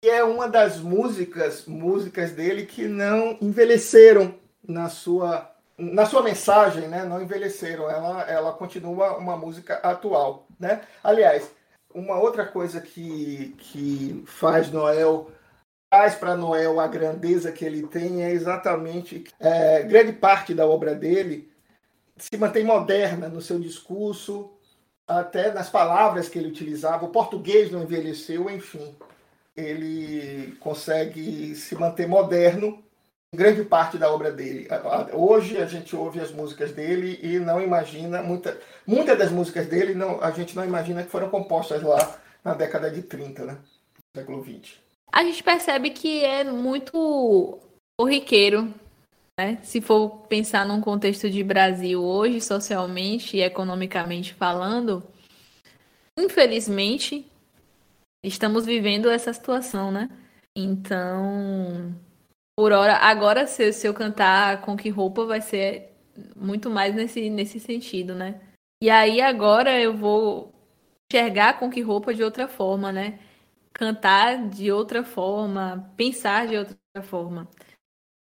[0.04, 4.34] e é uma das músicas, músicas dele que não envelheceram
[4.66, 5.48] na sua
[5.78, 7.04] na sua mensagem, né?
[7.04, 7.88] Não envelheceram.
[7.88, 10.82] Ela ela continua uma música atual, né?
[11.04, 11.48] Aliás,
[11.94, 15.30] uma outra coisa que que faz Noel
[15.92, 20.94] traz para Noel a grandeza que ele tem é exatamente é, grande parte da obra
[20.94, 21.52] dele
[22.16, 24.50] se mantém moderna no seu discurso,
[25.06, 27.04] até nas palavras que ele utilizava.
[27.04, 28.96] O português não envelheceu, enfim
[29.54, 32.82] ele consegue se manter moderno
[33.32, 34.66] em grande parte da obra dele.
[35.12, 39.94] Hoje a gente ouve as músicas dele e não imagina, muita, muitas das músicas dele
[39.94, 43.58] não, a gente não imagina que foram compostas lá na década de 30, né?
[44.14, 44.82] século 20.
[45.12, 47.58] A gente percebe que é muito
[48.00, 48.72] corriqueiro,
[49.38, 49.58] né?
[49.62, 55.02] Se for pensar num contexto de Brasil hoje, socialmente e economicamente falando,
[56.18, 57.26] infelizmente,
[58.24, 60.08] estamos vivendo essa situação, né?
[60.56, 61.94] Então,
[62.56, 65.90] por hora, agora se, se eu cantar com que roupa vai ser
[66.34, 68.40] muito mais nesse, nesse sentido, né?
[68.82, 70.52] E aí agora eu vou
[71.10, 73.18] enxergar com que roupa de outra forma, né?
[73.72, 77.48] Cantar de outra forma, pensar de outra forma.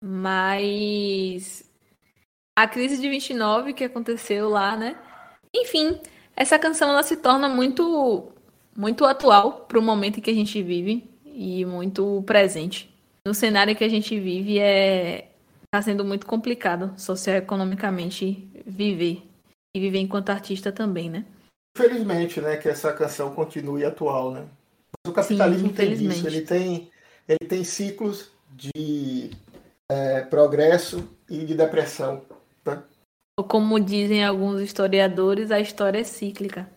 [0.04, 1.70] Mas
[2.58, 4.98] a crise de 29 que aconteceu lá, né?
[5.54, 6.00] Enfim,
[6.36, 8.32] essa canção ela se torna muito
[8.76, 12.90] muito atual para o momento em que a gente vive e muito presente.
[13.26, 15.28] No cenário que a gente vive é
[15.74, 19.24] está sendo muito complicado socioeconomicamente viver
[19.74, 21.26] e viver enquanto artista também, né?
[21.78, 24.46] Infelizmente, né, que essa canção continue atual, né?
[25.08, 26.92] O capitalismo Sim, tem isso, ele tem
[27.28, 29.32] ele tem ciclos de
[29.90, 32.24] é, progresso e de depressão.
[32.64, 32.84] Tá?
[33.40, 36.70] Ou como dizem alguns historiadores, a história é cíclica.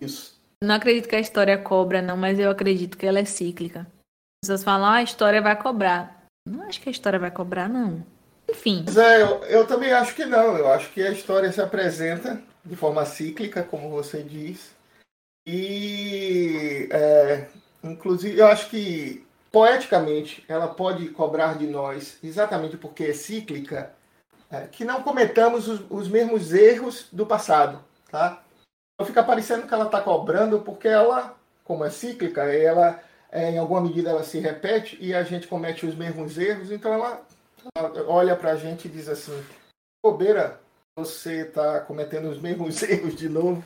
[0.00, 0.40] Isso.
[0.62, 3.80] Não acredito que a história cobra, não, mas eu acredito que ela é cíclica.
[3.80, 6.24] As pessoas falam, ah, a história vai cobrar.
[6.46, 8.04] Não acho que a história vai cobrar, não.
[8.48, 8.82] Enfim.
[8.86, 10.56] Mas é, eu, eu também acho que não.
[10.56, 14.74] Eu acho que a história se apresenta de forma cíclica, como você diz.
[15.46, 17.46] E, é,
[17.92, 23.92] inclusive, eu acho que poeticamente ela pode cobrar de nós, exatamente porque é cíclica,
[24.50, 28.42] é, que não cometamos os, os mesmos erros do passado, tá?
[29.04, 33.80] fica parecendo que ela está cobrando porque ela, como é cíclica, ela é, em alguma
[33.80, 37.22] medida ela se repete e a gente comete os mesmos erros, então ela,
[37.76, 39.42] ela olha para a gente e diz assim,
[40.04, 40.60] bobeira,
[40.96, 43.64] você está cometendo os mesmos erros de novo.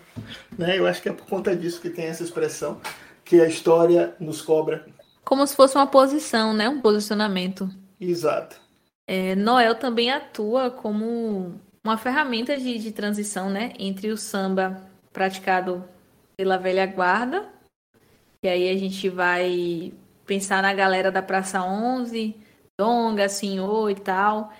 [0.56, 0.78] Né?
[0.78, 2.80] Eu acho que é por conta disso que tem essa expressão
[3.24, 4.86] que a história nos cobra.
[5.24, 6.68] Como se fosse uma posição, né?
[6.68, 7.70] um posicionamento.
[8.00, 8.60] Exato.
[9.06, 13.72] É, Noel também atua como uma ferramenta de, de transição né?
[13.78, 14.82] entre o samba
[15.12, 15.84] praticado
[16.36, 17.48] pela velha guarda,
[18.42, 19.92] e aí a gente vai
[20.26, 22.36] pensar na galera da Praça 11,
[22.78, 24.52] Donga, Senhor e tal,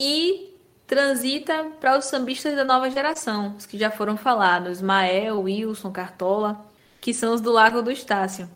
[0.00, 0.54] e
[0.86, 6.64] transita para os sambistas da nova geração, os que já foram falados, Mael, Wilson, Cartola,
[7.00, 8.48] que são os do Lago do Estácio.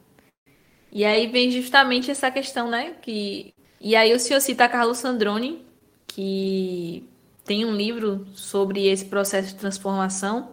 [0.91, 5.67] E aí vem justamente essa questão, né, que e aí o senhor cita Carlos Sandrone,
[6.07, 7.09] que
[7.45, 10.53] tem um livro sobre esse processo de transformação,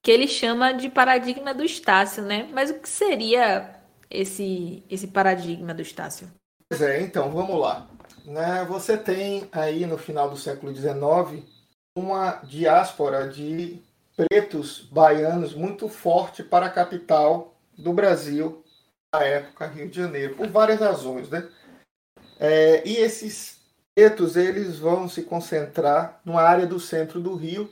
[0.00, 2.48] que ele chama de paradigma do Estácio, né?
[2.52, 3.74] Mas o que seria
[4.08, 6.28] esse, esse paradigma do Estácio?
[6.68, 7.88] Pois é, então, vamos lá.
[8.24, 11.42] Né, você tem aí no final do século XIX
[11.96, 13.82] uma diáspora de
[14.28, 18.62] pretos baianos muito forte para a capital do Brasil,
[19.14, 21.48] na época, Rio de Janeiro, por várias razões, né?
[22.38, 23.60] É, e esses
[23.94, 27.70] pretos eles vão se concentrar numa área do centro do Rio,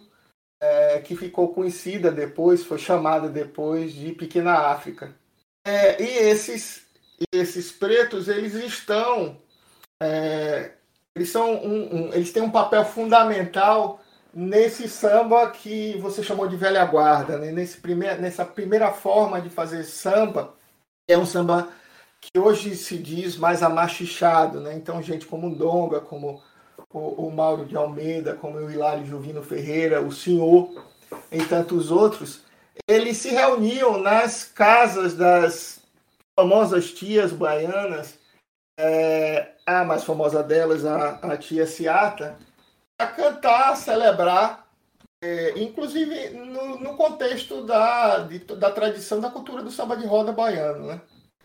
[0.61, 5.15] é, que ficou conhecida depois, foi chamada depois de Pequena África.
[5.67, 6.87] É, e esses,
[7.31, 9.41] esses pretos eles estão,
[10.03, 10.73] é,
[11.15, 14.01] eles são um, um, eles têm um papel fundamental
[14.39, 17.51] nesse samba que você chamou de velha guarda, né?
[17.51, 20.55] Nesse primeir, nessa primeira forma de fazer samba,
[21.09, 21.69] é um samba
[22.21, 24.75] que hoje se diz mais amachichado, né?
[24.75, 26.41] Então, gente como Donga, como
[26.93, 30.87] o, o Mauro de Almeida, como o Hilário Juvino Ferreira, o Senhor
[31.33, 32.43] e tantos outros,
[32.87, 35.81] eles se reuniam nas casas das
[36.39, 38.17] famosas tias baianas,
[38.79, 42.39] é, a mais famosa delas, a, a tia Ciata,
[42.99, 44.67] a cantar, celebrar,
[45.23, 50.33] é, inclusive no, no contexto da, de, da tradição da cultura do samba de roda
[50.33, 51.01] baiano, né?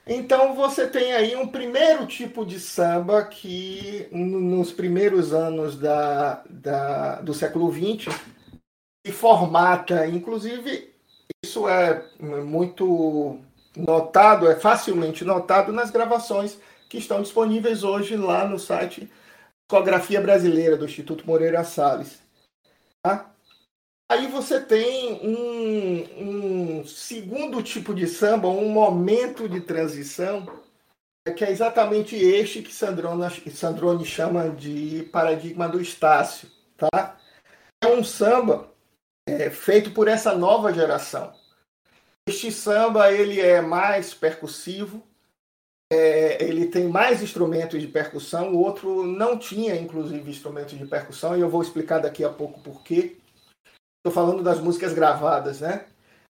[0.06, 7.22] Então você tem aí um primeiro tipo de samba que nos primeiros anos da, da,
[7.22, 8.14] do século XX
[9.06, 10.94] se formata, inclusive
[11.44, 13.40] isso é muito
[13.78, 16.58] notado, é facilmente notado nas gravações
[16.90, 19.10] que estão disponíveis hoje lá no site
[19.74, 22.22] Discografia Brasileira do Instituto Moreira Salles.
[23.02, 23.34] Tá?
[24.08, 30.46] Aí você tem um, um, segundo tipo de samba, um momento de transição,
[31.36, 36.48] que é exatamente este que Sandrone, Sandrone chama de paradigma do Estácio.
[36.78, 37.18] Tá?
[37.84, 38.72] É um samba
[39.28, 41.34] é, feito por essa nova geração.
[42.30, 45.04] Este samba ele é mais percussivo,
[45.94, 51.38] é, ele tem mais instrumentos de percussão, o outro não tinha, inclusive, instrumentos de percussão,
[51.38, 53.18] e eu vou explicar daqui a pouco por quê.
[54.00, 55.86] Estou falando das músicas gravadas, né?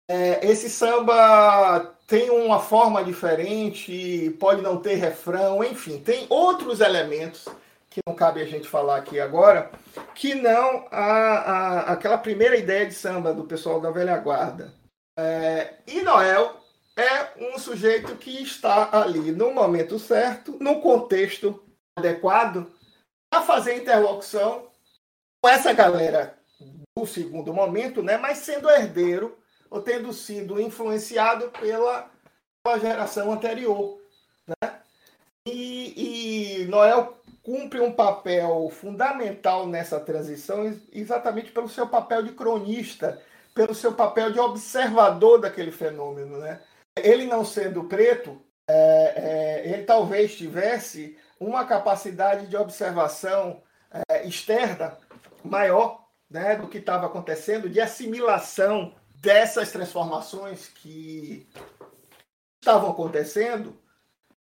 [0.10, 7.48] É, esse samba tem uma forma diferente, pode não ter refrão, enfim, tem outros elementos
[7.90, 9.72] que não cabe a gente falar aqui agora,
[10.16, 14.74] que não a, a aquela primeira ideia de samba do pessoal da velha guarda.
[15.18, 16.63] É, e Noel
[16.98, 21.64] é um sujeito que está ali no momento certo, no contexto
[21.98, 22.72] adequado,
[23.34, 24.70] a fazer interlocução
[25.42, 26.38] com essa galera
[26.96, 29.38] o segundo momento, né, mas sendo herdeiro
[29.70, 32.10] ou tendo sido influenciado pela,
[32.64, 34.00] pela geração anterior.
[34.48, 34.80] Né?
[35.48, 43.20] E, e Noel cumpre um papel fundamental nessa transição exatamente pelo seu papel de cronista,
[43.54, 46.38] pelo seu papel de observador daquele fenômeno.
[46.38, 46.62] Né?
[46.96, 48.74] Ele não sendo preto, é,
[49.66, 53.62] é, ele talvez tivesse uma capacidade de observação
[54.10, 54.98] é, externa
[55.44, 61.48] maior né, do que estava acontecendo, de assimilação dessas transformações que
[62.60, 63.78] estavam acontecendo,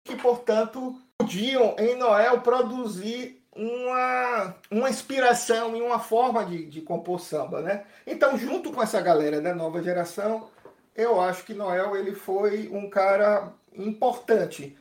[0.04, 7.20] que, portanto, podiam em Noel produzir uma, uma inspiração e uma forma de, de compor
[7.20, 7.62] samba.
[7.62, 7.86] Né?
[8.06, 10.50] Então, junto com essa galera da nova geração,
[10.96, 14.78] eu acho que Noel ele foi um cara importante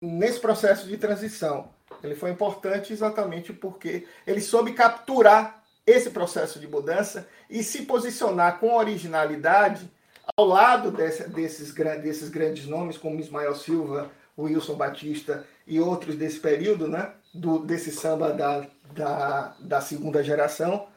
[0.00, 1.68] nesse processo de transição.
[2.02, 8.58] Ele foi importante exatamente porque ele soube capturar esse processo de mudança e se posicionar
[8.58, 9.90] com originalidade
[10.36, 16.38] ao lado desse, desses, desses grandes nomes, como Ismael Silva, Wilson Batista e outros desse
[16.38, 20.88] período, né, do, desse samba da, da, da segunda geração,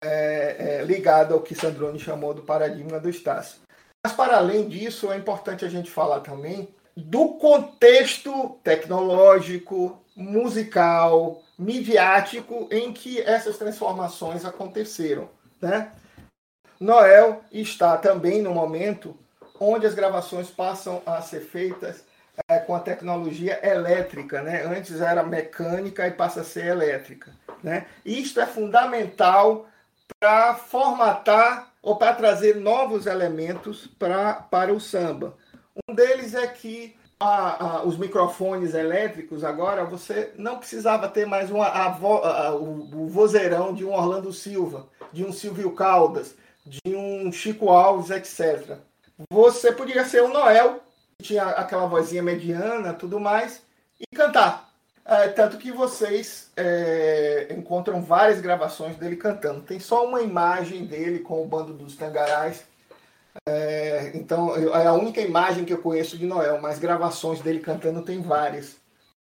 [0.00, 3.60] é, é, ligado ao que Sandrone chamou do paradigma do Estácio.
[4.06, 12.68] Mas, para além disso, é importante a gente falar também do contexto tecnológico, musical, midiático
[12.70, 15.28] em que essas transformações aconteceram.
[15.60, 15.90] Né?
[16.78, 19.18] Noel está também no momento
[19.58, 22.04] onde as gravações passam a ser feitas
[22.46, 24.40] é, com a tecnologia elétrica.
[24.40, 24.62] Né?
[24.62, 27.32] Antes era mecânica e passa a ser elétrica.
[27.60, 27.86] Né?
[28.04, 29.66] Isto é fundamental
[30.20, 35.36] para formatar ou para trazer novos elementos pra, para o samba.
[35.88, 41.48] Um deles é que a, a, os microfones elétricos agora você não precisava ter mais
[41.48, 46.34] uma, a, o, o vozeirão de um Orlando Silva, de um Silvio Caldas,
[46.66, 48.78] de um Chico Alves, etc.
[49.30, 50.80] Você podia ser o Noel,
[51.16, 53.62] que tinha aquela vozinha mediana, tudo mais,
[54.00, 54.65] e cantar.
[55.08, 59.60] É, tanto que vocês é, encontram várias gravações dele cantando.
[59.60, 62.64] Tem só uma imagem dele com o bando dos Tangarais.
[63.48, 68.02] É, então, é a única imagem que eu conheço de Noel, mas gravações dele cantando
[68.02, 68.76] tem várias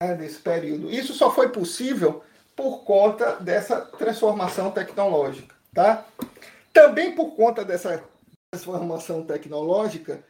[0.01, 0.89] né, desse período.
[0.89, 2.23] Isso só foi possível
[2.55, 5.55] por conta dessa transformação tecnológica.
[5.73, 6.03] Tá?
[6.73, 8.03] Também por conta dessa
[8.51, 10.23] transformação tecnológica,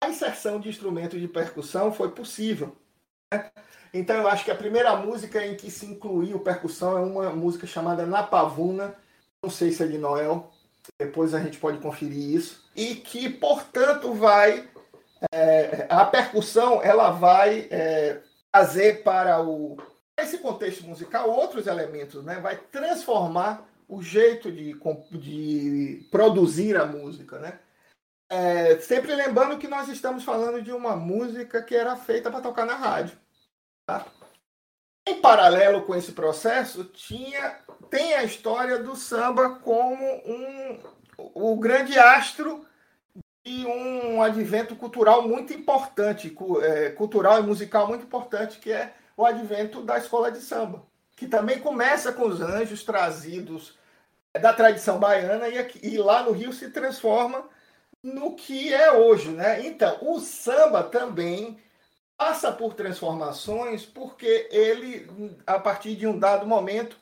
[0.00, 2.76] a inserção de instrumentos de percussão foi possível.
[3.92, 7.66] Então eu acho que a primeira música em que se incluiu percussão é uma música
[7.66, 8.94] chamada Na Pavuna,
[9.42, 10.50] não sei se é de Noel,
[10.98, 14.68] depois a gente pode conferir isso, e que, portanto, vai.
[15.32, 18.20] É, a percussão ela vai é,
[18.52, 19.76] trazer para o,
[20.16, 22.38] esse contexto musical outros elementos, né?
[22.40, 24.78] vai transformar o jeito de,
[25.10, 27.38] de produzir a música.
[27.38, 27.58] Né?
[28.30, 32.66] É, sempre lembrando que nós estamos falando de uma música que era feita para tocar
[32.66, 33.16] na rádio.
[33.86, 34.04] Tá?
[35.06, 40.78] Em paralelo com esse processo, tinha, tem a história do samba como um,
[41.16, 42.66] o grande astro
[43.42, 49.24] de um advento cultural muito importante, é, cultural e musical muito importante, que é o
[49.24, 50.82] advento da escola de samba,
[51.16, 53.78] que também começa com os anjos trazidos
[54.38, 57.48] da tradição baiana e, aqui, e lá no Rio se transforma
[58.02, 59.66] no que é hoje, né?
[59.66, 61.58] Então, o samba também
[62.16, 65.08] passa por transformações porque ele,
[65.46, 66.96] a partir de um dado momento,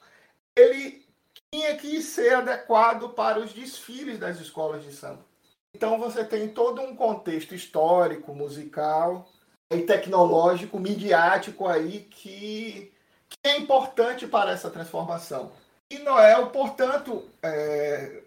[0.54, 1.04] ele
[1.50, 5.24] tinha que ser adequado para os desfiles das escolas de samba.
[5.74, 9.28] Então você tem todo um contexto histórico, musical
[9.70, 12.92] e tecnológico, midiático aí que,
[13.28, 15.52] que é importante para essa transformação.
[15.90, 18.22] E Noel, portanto, é,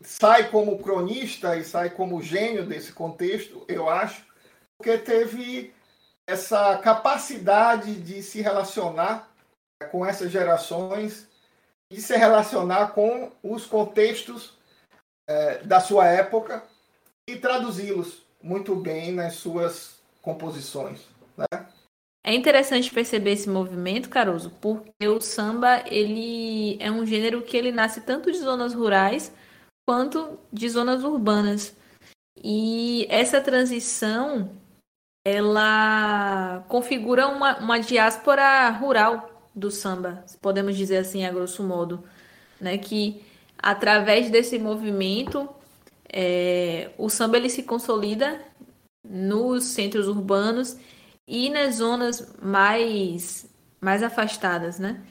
[0.00, 4.24] sai como cronista e sai como gênio desse contexto, eu acho,
[4.76, 5.72] porque teve
[6.26, 9.28] essa capacidade de se relacionar
[9.90, 11.26] com essas gerações,
[11.90, 14.52] de se relacionar com os contextos
[15.28, 16.62] é, da sua época
[17.28, 21.00] e traduzi-los muito bem nas suas composições.
[21.36, 21.66] Né?
[22.24, 27.72] É interessante perceber esse movimento, Caruso, porque o samba ele é um gênero que ele
[27.72, 29.32] nasce tanto de zonas rurais
[29.88, 31.74] quanto de zonas urbanas.
[32.44, 34.50] E essa transição
[35.24, 42.04] ela configura uma, uma diáspora rural do samba, podemos dizer assim, a grosso modo,
[42.60, 42.76] né?
[42.76, 43.24] Que
[43.56, 45.48] através desse movimento
[46.12, 48.44] é, o samba ele se consolida
[49.02, 50.76] nos centros urbanos
[51.26, 55.02] e nas zonas mais mais afastadas, né?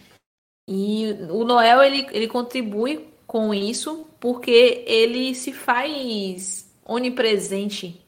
[0.69, 8.01] E o Noel ele, ele contribui com isso porque ele se faz onipresente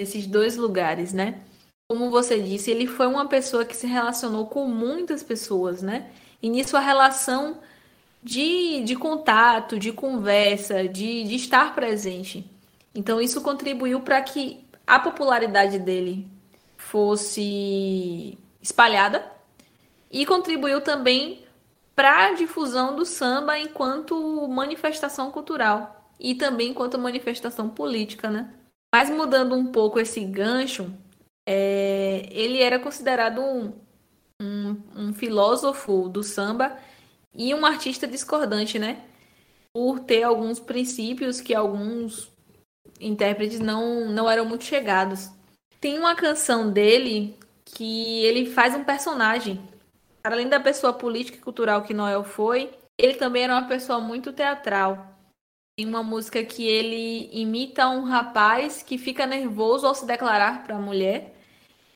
[0.00, 1.40] nesses dois lugares, né?
[1.88, 6.10] como você disse, ele foi uma pessoa que se relacionou com muitas pessoas, né?
[6.42, 7.58] E nisso a relação
[8.22, 12.50] de, de contato, de conversa, de, de estar presente.
[12.94, 16.26] Então isso contribuiu para que a popularidade dele
[16.76, 19.24] fosse espalhada
[20.10, 21.43] e contribuiu também
[21.94, 28.52] para a difusão do samba enquanto manifestação cultural e também enquanto manifestação política, né?
[28.94, 30.92] Mas mudando um pouco esse gancho,
[31.46, 33.72] é, ele era considerado um,
[34.40, 36.78] um, um, filósofo do samba
[37.34, 39.02] e um artista discordante, né?
[39.72, 42.30] Por ter alguns princípios que alguns
[43.00, 45.30] intérpretes não, não eram muito chegados.
[45.80, 49.60] Tem uma canção dele que ele faz um personagem.
[50.24, 54.32] Além da pessoa política e cultural que Noel foi, ele também era uma pessoa muito
[54.32, 55.14] teatral.
[55.76, 60.76] Tem uma música que ele imita um rapaz que fica nervoso ao se declarar para
[60.76, 61.34] a mulher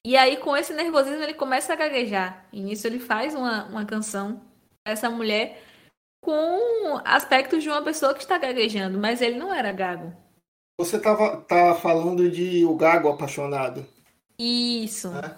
[0.04, 2.46] e aí, com esse nervosismo, ele começa a gaguejar.
[2.50, 4.40] E nisso ele faz uma, uma canção
[4.82, 5.62] essa mulher
[6.24, 10.16] com aspectos de uma pessoa que está gaguejando, mas ele não era gago.
[10.80, 13.86] Você tava, tá falando de O Gago Apaixonado.
[14.38, 15.10] Isso.
[15.10, 15.36] Né?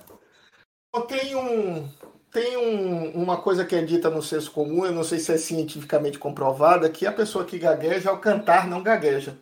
[1.09, 1.89] Tem, um,
[2.33, 5.37] tem um, uma coisa que é dita no senso comum, eu não sei se é
[5.37, 9.37] cientificamente comprovada, que a pessoa que gagueja, ao cantar, não gagueja.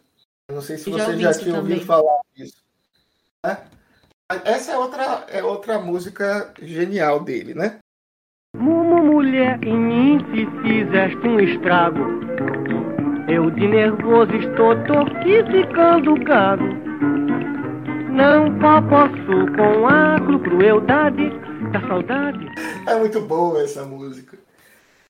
[0.49, 2.63] Eu não sei se já você já tinha ouvido falar disso.
[3.45, 3.59] Né?
[4.45, 7.79] Essa é outra, é outra música genial dele, né?
[8.57, 12.01] Mumu, mulher, em mim se fizeste um estrago.
[13.29, 16.65] Eu de nervoso estou torquificando o gago.
[18.11, 21.31] Não posso com a crueldade
[21.71, 22.47] da saudade.
[22.87, 24.39] É muito boa essa música.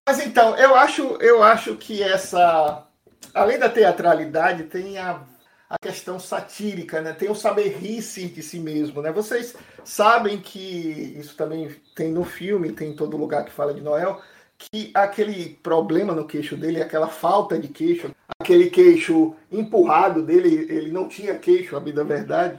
[0.06, 2.86] Mas então, eu acho, eu acho que essa,
[3.34, 5.22] além da teatralidade, tem a,
[5.68, 7.12] a questão satírica, né?
[7.12, 9.12] Tem o saber rir-se de si mesmo, né?
[9.12, 9.54] Vocês
[9.84, 14.20] sabem que isso também tem no filme, tem em todo lugar que fala de Noel,
[14.58, 20.90] que aquele problema no queixo dele, aquela falta de queixo, aquele queixo empurrado dele, ele
[20.90, 22.58] não tinha queixo, a vida verdade,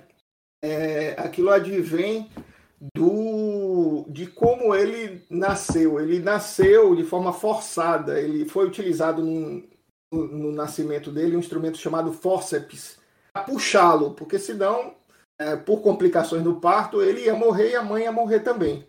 [0.64, 2.30] é, aquilo advém
[2.95, 3.59] do
[4.08, 6.00] de como ele nasceu.
[6.00, 8.20] Ele nasceu de forma forçada.
[8.20, 9.64] Ele foi utilizado no,
[10.12, 12.97] no nascimento dele um instrumento chamado fórceps
[13.34, 14.93] para puxá-lo, porque senão,
[15.39, 18.88] é, por complicações do parto, ele ia morrer e a mãe ia morrer também.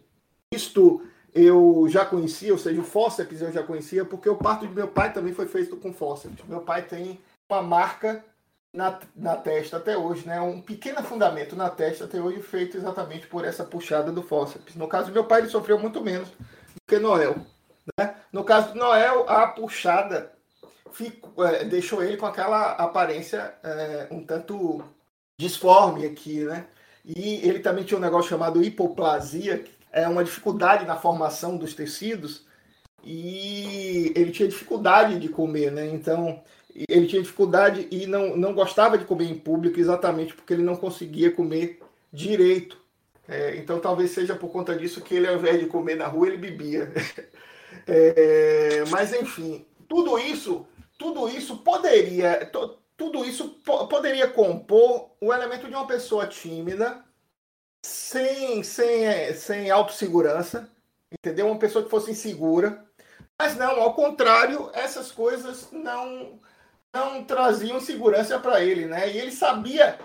[0.53, 1.03] Isto
[1.33, 4.89] eu já conhecia, ou seja, o fórceps eu já conhecia, porque o parto de meu
[4.89, 6.45] pai também foi feito com fórceps.
[6.49, 8.25] Meu pai tem uma marca
[8.73, 10.41] na, na testa até hoje, né?
[10.41, 14.77] Um pequeno fundamento na testa até hoje feito exatamente por essa puxada do fórceps.
[14.77, 17.37] No caso do meu pai, ele sofreu muito menos do que Noel.
[17.99, 18.15] Né?
[18.33, 20.33] No caso do Noel, a puxada
[20.93, 24.85] ficou, é, deixou ele com aquela aparência é, um tanto
[25.39, 26.67] disforme aqui, né?
[27.05, 31.75] E ele também tinha um negócio chamado hipoplasia, que é uma dificuldade na formação dos
[31.75, 32.47] tecidos,
[33.03, 35.87] e ele tinha dificuldade de comer, né?
[35.87, 36.43] Então,
[36.89, 40.77] ele tinha dificuldade e não, não gostava de comer em público exatamente porque ele não
[40.77, 41.81] conseguia comer
[42.13, 42.79] direito.
[43.29, 46.29] É, então talvez seja por conta disso que ele, ao invés de comer na rua,
[46.29, 46.93] ele bebia.
[47.87, 50.67] É, mas enfim, tudo isso,
[50.99, 52.51] tudo isso poderia,
[52.97, 57.03] tudo isso poderia compor o elemento de uma pessoa tímida,
[57.85, 60.69] sem, sem, sem autossegurança,
[61.13, 61.47] entendeu?
[61.47, 62.85] Uma pessoa que fosse insegura.
[63.39, 66.39] Mas não, ao contrário, essas coisas não
[66.95, 69.11] não traziam segurança para ele, né?
[69.11, 69.99] E ele sabia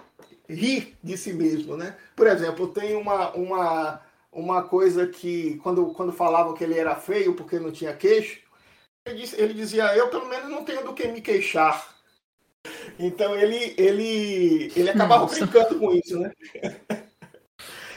[0.47, 1.97] rir de si mesmo, né?
[2.15, 7.35] Por exemplo, tem uma, uma, uma coisa que, quando, quando falavam que ele era feio
[7.35, 8.39] porque não tinha queixo,
[9.05, 11.95] ele, disse, ele dizia, eu pelo menos não tenho do que me queixar.
[12.97, 15.45] Então ele, ele, ele acabava Nossa.
[15.45, 16.31] brincando com isso, né?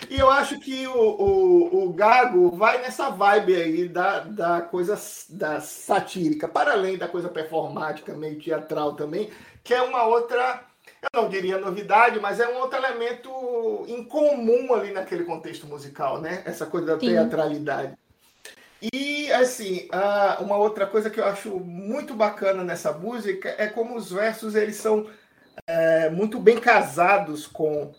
[0.09, 4.99] E eu acho que o, o, o, Gago vai nessa vibe aí da, da coisa
[5.29, 9.31] da satírica, para além da coisa performática, meio teatral também,
[9.63, 10.63] que é uma outra,
[11.03, 13.31] eu não diria novidade, mas é um outro elemento
[13.87, 16.43] incomum ali naquele contexto musical, né?
[16.47, 17.09] Essa coisa da Sim.
[17.09, 17.95] teatralidade.
[18.81, 19.89] E, assim,
[20.41, 24.77] uma outra coisa que eu acho muito bacana nessa música é como os versos eles
[24.77, 25.07] são
[25.67, 27.93] é, muito bem casados com,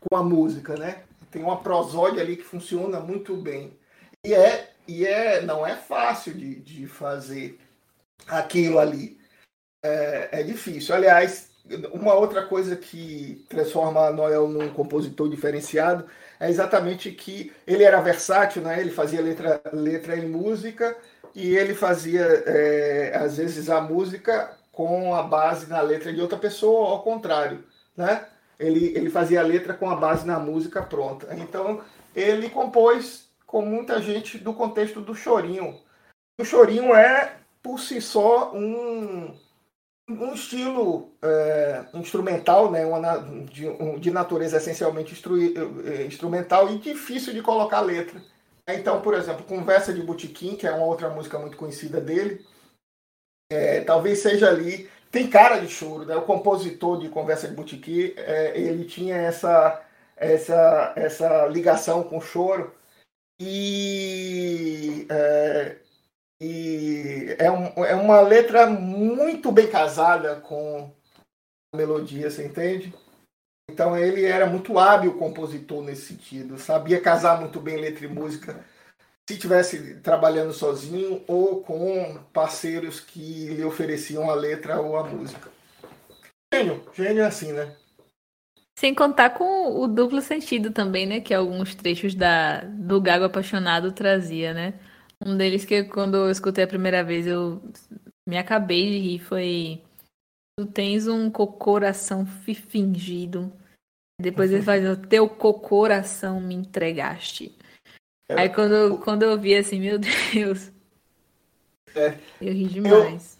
[0.00, 1.05] com a música, né?
[1.36, 3.78] Tem uma prosódia ali que funciona muito bem.
[4.24, 7.60] E é, e é não é fácil de, de fazer
[8.26, 9.20] aquilo ali.
[9.84, 10.94] É, é difícil.
[10.94, 11.50] Aliás,
[11.92, 16.06] uma outra coisa que transforma Noel num compositor diferenciado
[16.40, 18.80] é exatamente que ele era versátil, né?
[18.80, 20.96] ele fazia letra, letra e música,
[21.34, 26.38] e ele fazia, é, às vezes, a música com a base na letra de outra
[26.38, 27.62] pessoa, ao contrário.
[27.94, 28.26] Né?
[28.58, 31.34] Ele, ele fazia a letra com a base na música pronta.
[31.34, 31.82] Então,
[32.14, 35.80] ele compôs com muita gente do contexto do chorinho.
[36.38, 39.34] O chorinho é, por si só, um,
[40.08, 46.78] um estilo é, instrumental, né, uma, de, um, de natureza essencialmente instru, é, instrumental e
[46.78, 48.20] difícil de colocar letra.
[48.68, 52.44] Então, por exemplo, Conversa de Botequim, que é uma outra música muito conhecida dele,
[53.50, 56.14] é, talvez seja ali tem cara de choro, né?
[56.14, 59.82] O compositor de Conversa de Boutique, é, ele tinha essa,
[60.14, 62.74] essa, essa ligação com o choro
[63.40, 65.76] e, é,
[66.38, 70.92] e é, um, é uma letra muito bem casada com
[71.72, 72.92] a melodia, você entende?
[73.70, 78.62] Então ele era muito hábil compositor nesse sentido, sabia casar muito bem letra e música
[79.28, 85.50] se estivesse trabalhando sozinho ou com parceiros que lhe ofereciam a letra ou a música.
[86.52, 87.74] Gênio, gênio é assim, né?
[88.78, 91.20] Sem contar com o duplo sentido também, né?
[91.20, 94.74] Que alguns trechos da, do Gago Apaixonado trazia, né?
[95.24, 97.62] Um deles que quando eu escutei a primeira vez eu
[98.28, 99.82] me acabei de rir foi
[100.58, 103.52] Tu tens um coração fingido.
[104.18, 107.54] Depois ele faz o teu coração me entregaste.
[108.28, 109.98] É, Aí quando, quando eu vi assim, meu
[110.32, 110.72] Deus.
[111.94, 113.38] É, eu ri demais.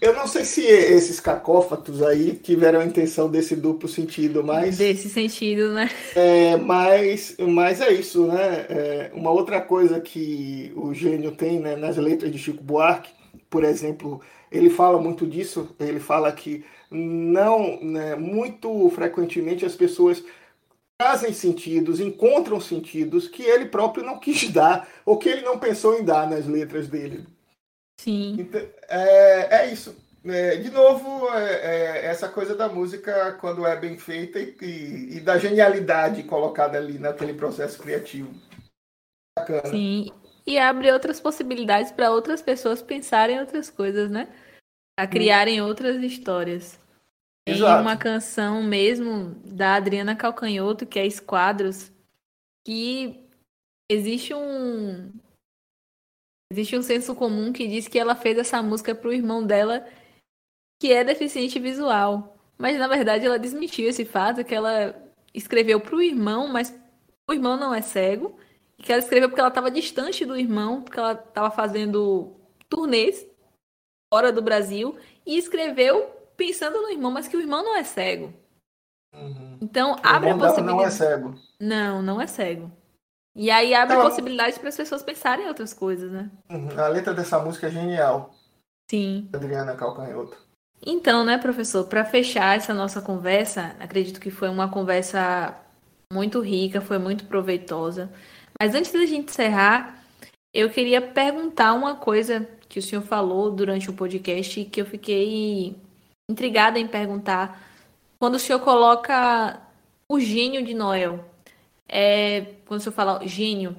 [0.00, 4.78] Eu, eu não sei se esses cacófatos aí tiveram a intenção desse duplo sentido, mas.
[4.78, 5.88] Desse sentido, né?
[6.16, 8.66] É, mas, mas é isso, né?
[8.68, 13.12] É, uma outra coisa que o gênio tem né, nas letras de Chico Buarque
[13.54, 14.20] por exemplo,
[14.50, 20.24] ele fala muito disso, ele fala que não, né, muito frequentemente as pessoas
[21.00, 25.98] trazem sentidos, encontram sentidos que ele próprio não quis dar, ou que ele não pensou
[25.98, 27.26] em dar nas letras dele.
[28.00, 28.36] Sim.
[28.38, 29.96] Então, é, é isso.
[30.26, 35.16] É, de novo, é, é, essa coisa da música quando é bem feita e, e,
[35.16, 38.32] e, da genialidade colocada ali naquele processo criativo.
[39.38, 39.66] Bacana.
[39.66, 40.10] Sim,
[40.46, 44.28] e abre outras possibilidades para outras pessoas pensarem outras coisas, né?
[44.98, 45.66] A criarem hum.
[45.66, 46.80] outras histórias.
[47.46, 47.82] Tem Exato.
[47.82, 51.92] uma canção mesmo da Adriana Calcanhoto, que é Esquadros,
[52.66, 53.22] que
[53.88, 55.12] existe um
[56.50, 59.86] existe um senso comum que diz que ela fez essa música para o irmão dela
[60.80, 62.36] que é deficiente visual.
[62.56, 64.94] Mas na verdade ela desmentiu esse fato que ela
[65.34, 66.74] escreveu para o irmão, mas
[67.28, 68.38] o irmão não é cego,
[68.78, 72.34] e que ela escreveu porque ela estava distante do irmão, porque ela estava fazendo
[72.68, 73.26] turnês
[74.12, 78.32] fora do Brasil e escreveu pensando no irmão, mas que o irmão não é cego.
[79.14, 79.58] Uhum.
[79.60, 80.76] Então abre a possibilidade.
[80.76, 81.34] Não é cego.
[81.60, 82.70] Não, não é cego.
[83.36, 86.30] E aí abre então, possibilidade para as pessoas pensarem em outras coisas, né?
[86.50, 86.78] Uhum.
[86.78, 88.34] A letra dessa música é genial.
[88.90, 89.28] Sim.
[89.32, 90.36] Adriana Calcanhoto.
[90.86, 95.56] Então, né, professor, para fechar essa nossa conversa, acredito que foi uma conversa
[96.12, 98.12] muito rica, foi muito proveitosa.
[98.60, 100.04] Mas antes da gente encerrar,
[100.52, 105.76] eu queria perguntar uma coisa que o senhor falou durante o podcast que eu fiquei
[106.28, 107.62] intrigada em perguntar.
[108.18, 109.60] Quando o senhor coloca
[110.08, 111.24] o gênio de Noel,
[111.88, 113.76] é, quando o senhor fala gênio,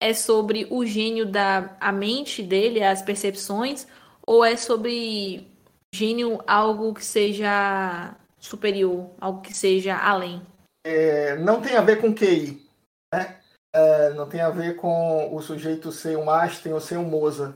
[0.00, 3.86] é sobre o gênio da a mente dele, as percepções,
[4.26, 5.46] ou é sobre
[5.94, 10.40] gênio algo que seja superior, algo que seja além?
[10.84, 12.64] É, não tem a ver com QI,
[13.12, 13.38] né?
[13.74, 17.54] É, não tem a ver com o sujeito ser um Einstein ou ser um Mozart.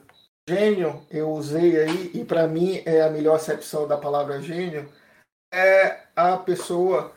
[0.49, 4.93] Gênio, eu usei aí, e para mim é a melhor acepção da palavra gênio,
[5.53, 7.15] é a pessoa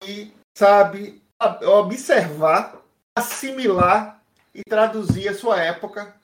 [0.00, 1.22] que sabe
[1.62, 2.82] observar,
[3.16, 4.22] assimilar
[4.54, 6.14] e traduzir a sua época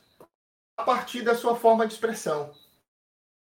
[0.78, 2.52] a partir da sua forma de expressão.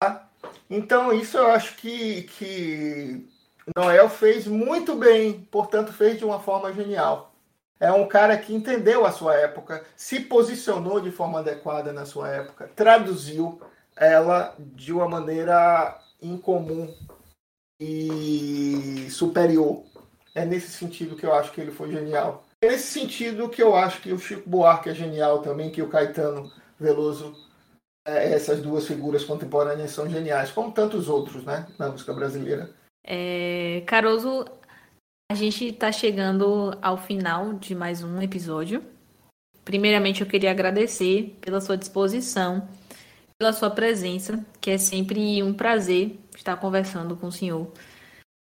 [0.00, 0.28] Tá?
[0.70, 3.28] Então, isso eu acho que, que
[3.76, 7.31] Noel fez muito bem, portanto, fez de uma forma genial.
[7.82, 12.28] É um cara que entendeu a sua época, se posicionou de forma adequada na sua
[12.28, 13.60] época, traduziu
[13.96, 16.94] ela de uma maneira incomum
[17.80, 19.82] e superior.
[20.32, 22.44] É nesse sentido que eu acho que ele foi genial.
[22.60, 25.88] É nesse sentido que eu acho que o Chico Buarque é genial também, que o
[25.88, 27.34] Caetano Veloso
[28.06, 32.70] é, essas duas figuras contemporâneas são geniais, como tantos outros, né, na música brasileira.
[33.04, 34.44] É, Caroso,
[35.32, 38.84] a gente está chegando ao final de mais um episódio.
[39.64, 42.68] Primeiramente, eu queria agradecer pela sua disposição,
[43.38, 47.72] pela sua presença, que é sempre um prazer estar conversando com o senhor,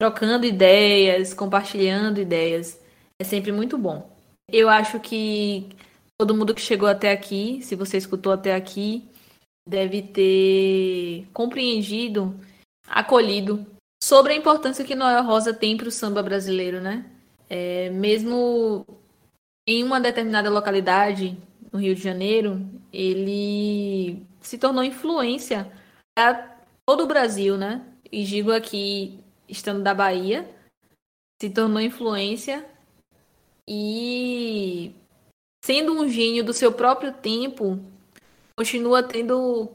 [0.01, 2.81] trocando ideias, compartilhando ideias.
[3.21, 4.09] É sempre muito bom.
[4.49, 5.69] Eu acho que
[6.17, 9.11] todo mundo que chegou até aqui, se você escutou até aqui,
[9.69, 12.39] deve ter compreendido,
[12.87, 13.67] acolhido
[14.03, 17.05] sobre a importância que Noel Rosa tem para o samba brasileiro, né?
[17.49, 18.87] É, mesmo
[19.67, 21.37] em uma determinada localidade,
[21.73, 25.71] no Rio de Janeiro, ele se tornou influência
[26.15, 27.85] para todo o Brasil, né?
[28.11, 29.19] E digo aqui,
[29.49, 30.49] estando da Bahia,
[31.41, 32.65] se tornou influência
[33.69, 34.95] e
[35.65, 37.79] sendo um gênio do seu próprio tempo,
[38.57, 39.71] continua tendo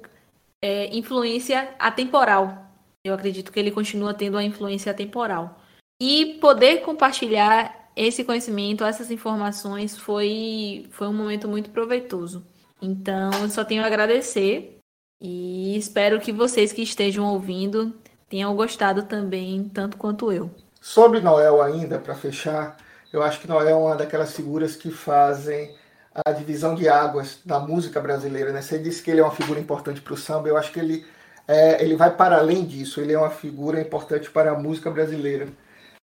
[0.61, 2.70] é, influência atemporal.
[3.04, 5.60] Eu acredito que ele continua tendo a influência atemporal.
[5.99, 12.45] E poder compartilhar esse conhecimento, essas informações, foi, foi um momento muito proveitoso.
[12.82, 14.80] Então, eu só tenho a agradecer
[15.22, 17.93] e espero que vocês que estejam ouvindo
[18.28, 20.49] tenham gostado também, tanto quanto eu.
[20.80, 22.78] Sobre Noel ainda, para fechar,
[23.14, 25.76] eu acho que Noel é uma daquelas figuras que fazem
[26.14, 28.52] a divisão de águas da música brasileira.
[28.52, 28.62] Né?
[28.62, 31.06] Você disse que ele é uma figura importante para o samba, eu acho que ele,
[31.47, 35.47] é, ele vai para além disso, ele é uma figura importante para a música brasileira.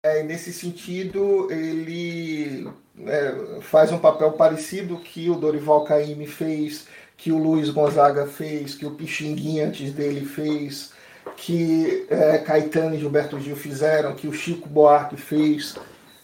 [0.03, 2.67] É, nesse sentido, ele
[3.05, 8.73] é, faz um papel parecido que o Dorival Caymmi fez, que o Luiz Gonzaga fez,
[8.73, 10.91] que o Pixinguinha antes dele fez,
[11.38, 15.75] que é, Caetano e Gilberto Gil fizeram, que o Chico Buarque fez.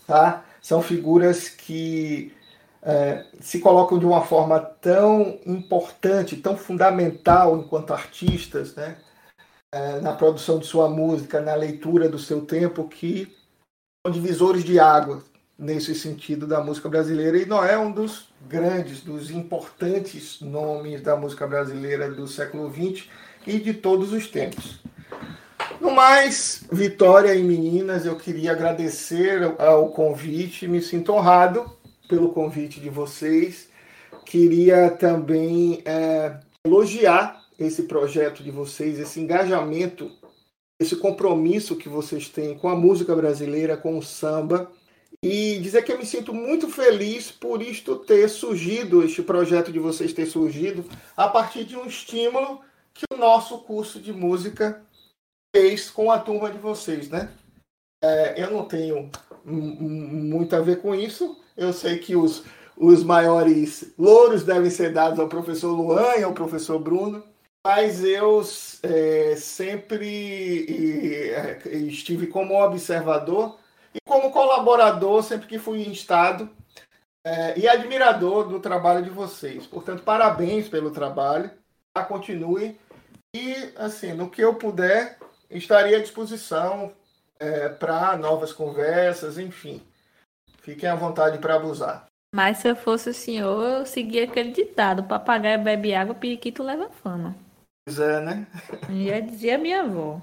[0.07, 0.43] Tá?
[0.61, 2.33] São figuras que
[2.88, 8.95] é, se colocam de uma forma tão importante, tão fundamental enquanto artistas, né?
[9.73, 13.35] É, na produção de sua música, na leitura do seu tempo, que
[14.05, 15.21] são divisores de água.
[15.59, 17.35] nesse sentido da música brasileira.
[17.35, 23.09] E Noé é um dos grandes, dos importantes nomes da música brasileira do século XX
[23.47, 24.79] e de todos os tempos.
[25.81, 31.76] No mais, Vitória e meninas, eu queria agradecer ao convite, me sinto honrado
[32.07, 33.69] pelo convite de vocês.
[34.25, 40.11] Queria também é, elogiar esse projeto de vocês, esse engajamento,
[40.79, 44.71] esse compromisso que vocês têm com a música brasileira, com o samba.
[45.23, 49.79] E dizer que eu me sinto muito feliz por isto ter surgido, este projeto de
[49.79, 50.85] vocês ter surgido,
[51.15, 52.61] a partir de um estímulo
[52.93, 54.83] que o nosso curso de música
[55.55, 57.31] fez com a turma de vocês, né?
[58.03, 59.09] É, eu não tenho
[59.43, 61.35] muito a ver com isso.
[61.57, 62.43] Eu sei que os,
[62.77, 67.23] os maiores louros devem ser dados ao professor Luan e ao professor Bruno,
[67.65, 68.41] mas eu
[68.83, 73.57] é, sempre é, estive como observador
[73.93, 76.49] e como colaborador sempre que fui instado
[77.23, 79.65] é, e admirador do trabalho de vocês.
[79.67, 81.51] Portanto, parabéns pelo trabalho.
[82.07, 82.79] Continue
[83.35, 85.17] e, assim, no que eu puder,
[85.49, 86.93] estaria à disposição
[87.39, 89.81] é, para novas conversas, enfim.
[90.68, 92.07] Fiquem à vontade para abusar.
[92.36, 96.89] Mas se eu fosse o senhor, eu seguia aquele ditado: papagaio bebe água, periquito leva
[96.89, 97.34] fama.
[97.86, 98.45] Pois é, né?
[99.07, 100.20] Já dizia minha avó.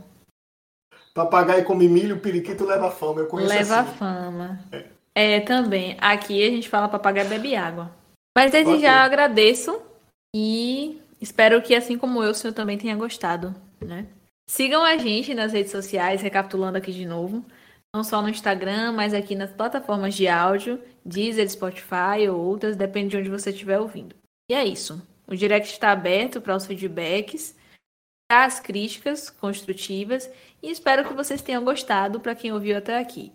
[1.14, 3.20] Papagaio come milho, periquito leva fama.
[3.20, 3.94] Eu conheço Leva assim.
[3.94, 4.60] fama.
[5.14, 5.36] É.
[5.36, 5.40] é.
[5.40, 5.96] também.
[5.98, 7.90] Aqui a gente fala papagaio bebe água.
[8.36, 8.82] Mas desde okay.
[8.82, 9.80] já agradeço
[10.36, 14.08] e espero que, assim como eu, o senhor também tenha gostado, né?
[14.46, 17.42] Sigam a gente nas redes sociais, recapitulando aqui de novo.
[17.94, 23.10] Não só no Instagram, mas aqui nas plataformas de áudio, Deezer, Spotify ou outras, depende
[23.10, 24.16] de onde você estiver ouvindo.
[24.50, 25.00] E é isso.
[25.28, 27.54] O direct está aberto para os feedbacks,
[28.28, 30.28] para as críticas construtivas
[30.60, 33.32] e espero que vocês tenham gostado para quem ouviu até aqui.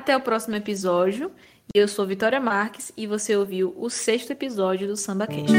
[0.00, 1.30] Até o próximo episódio.
[1.74, 5.52] Eu sou Vitória Marques e você ouviu o sexto episódio do SambaCast.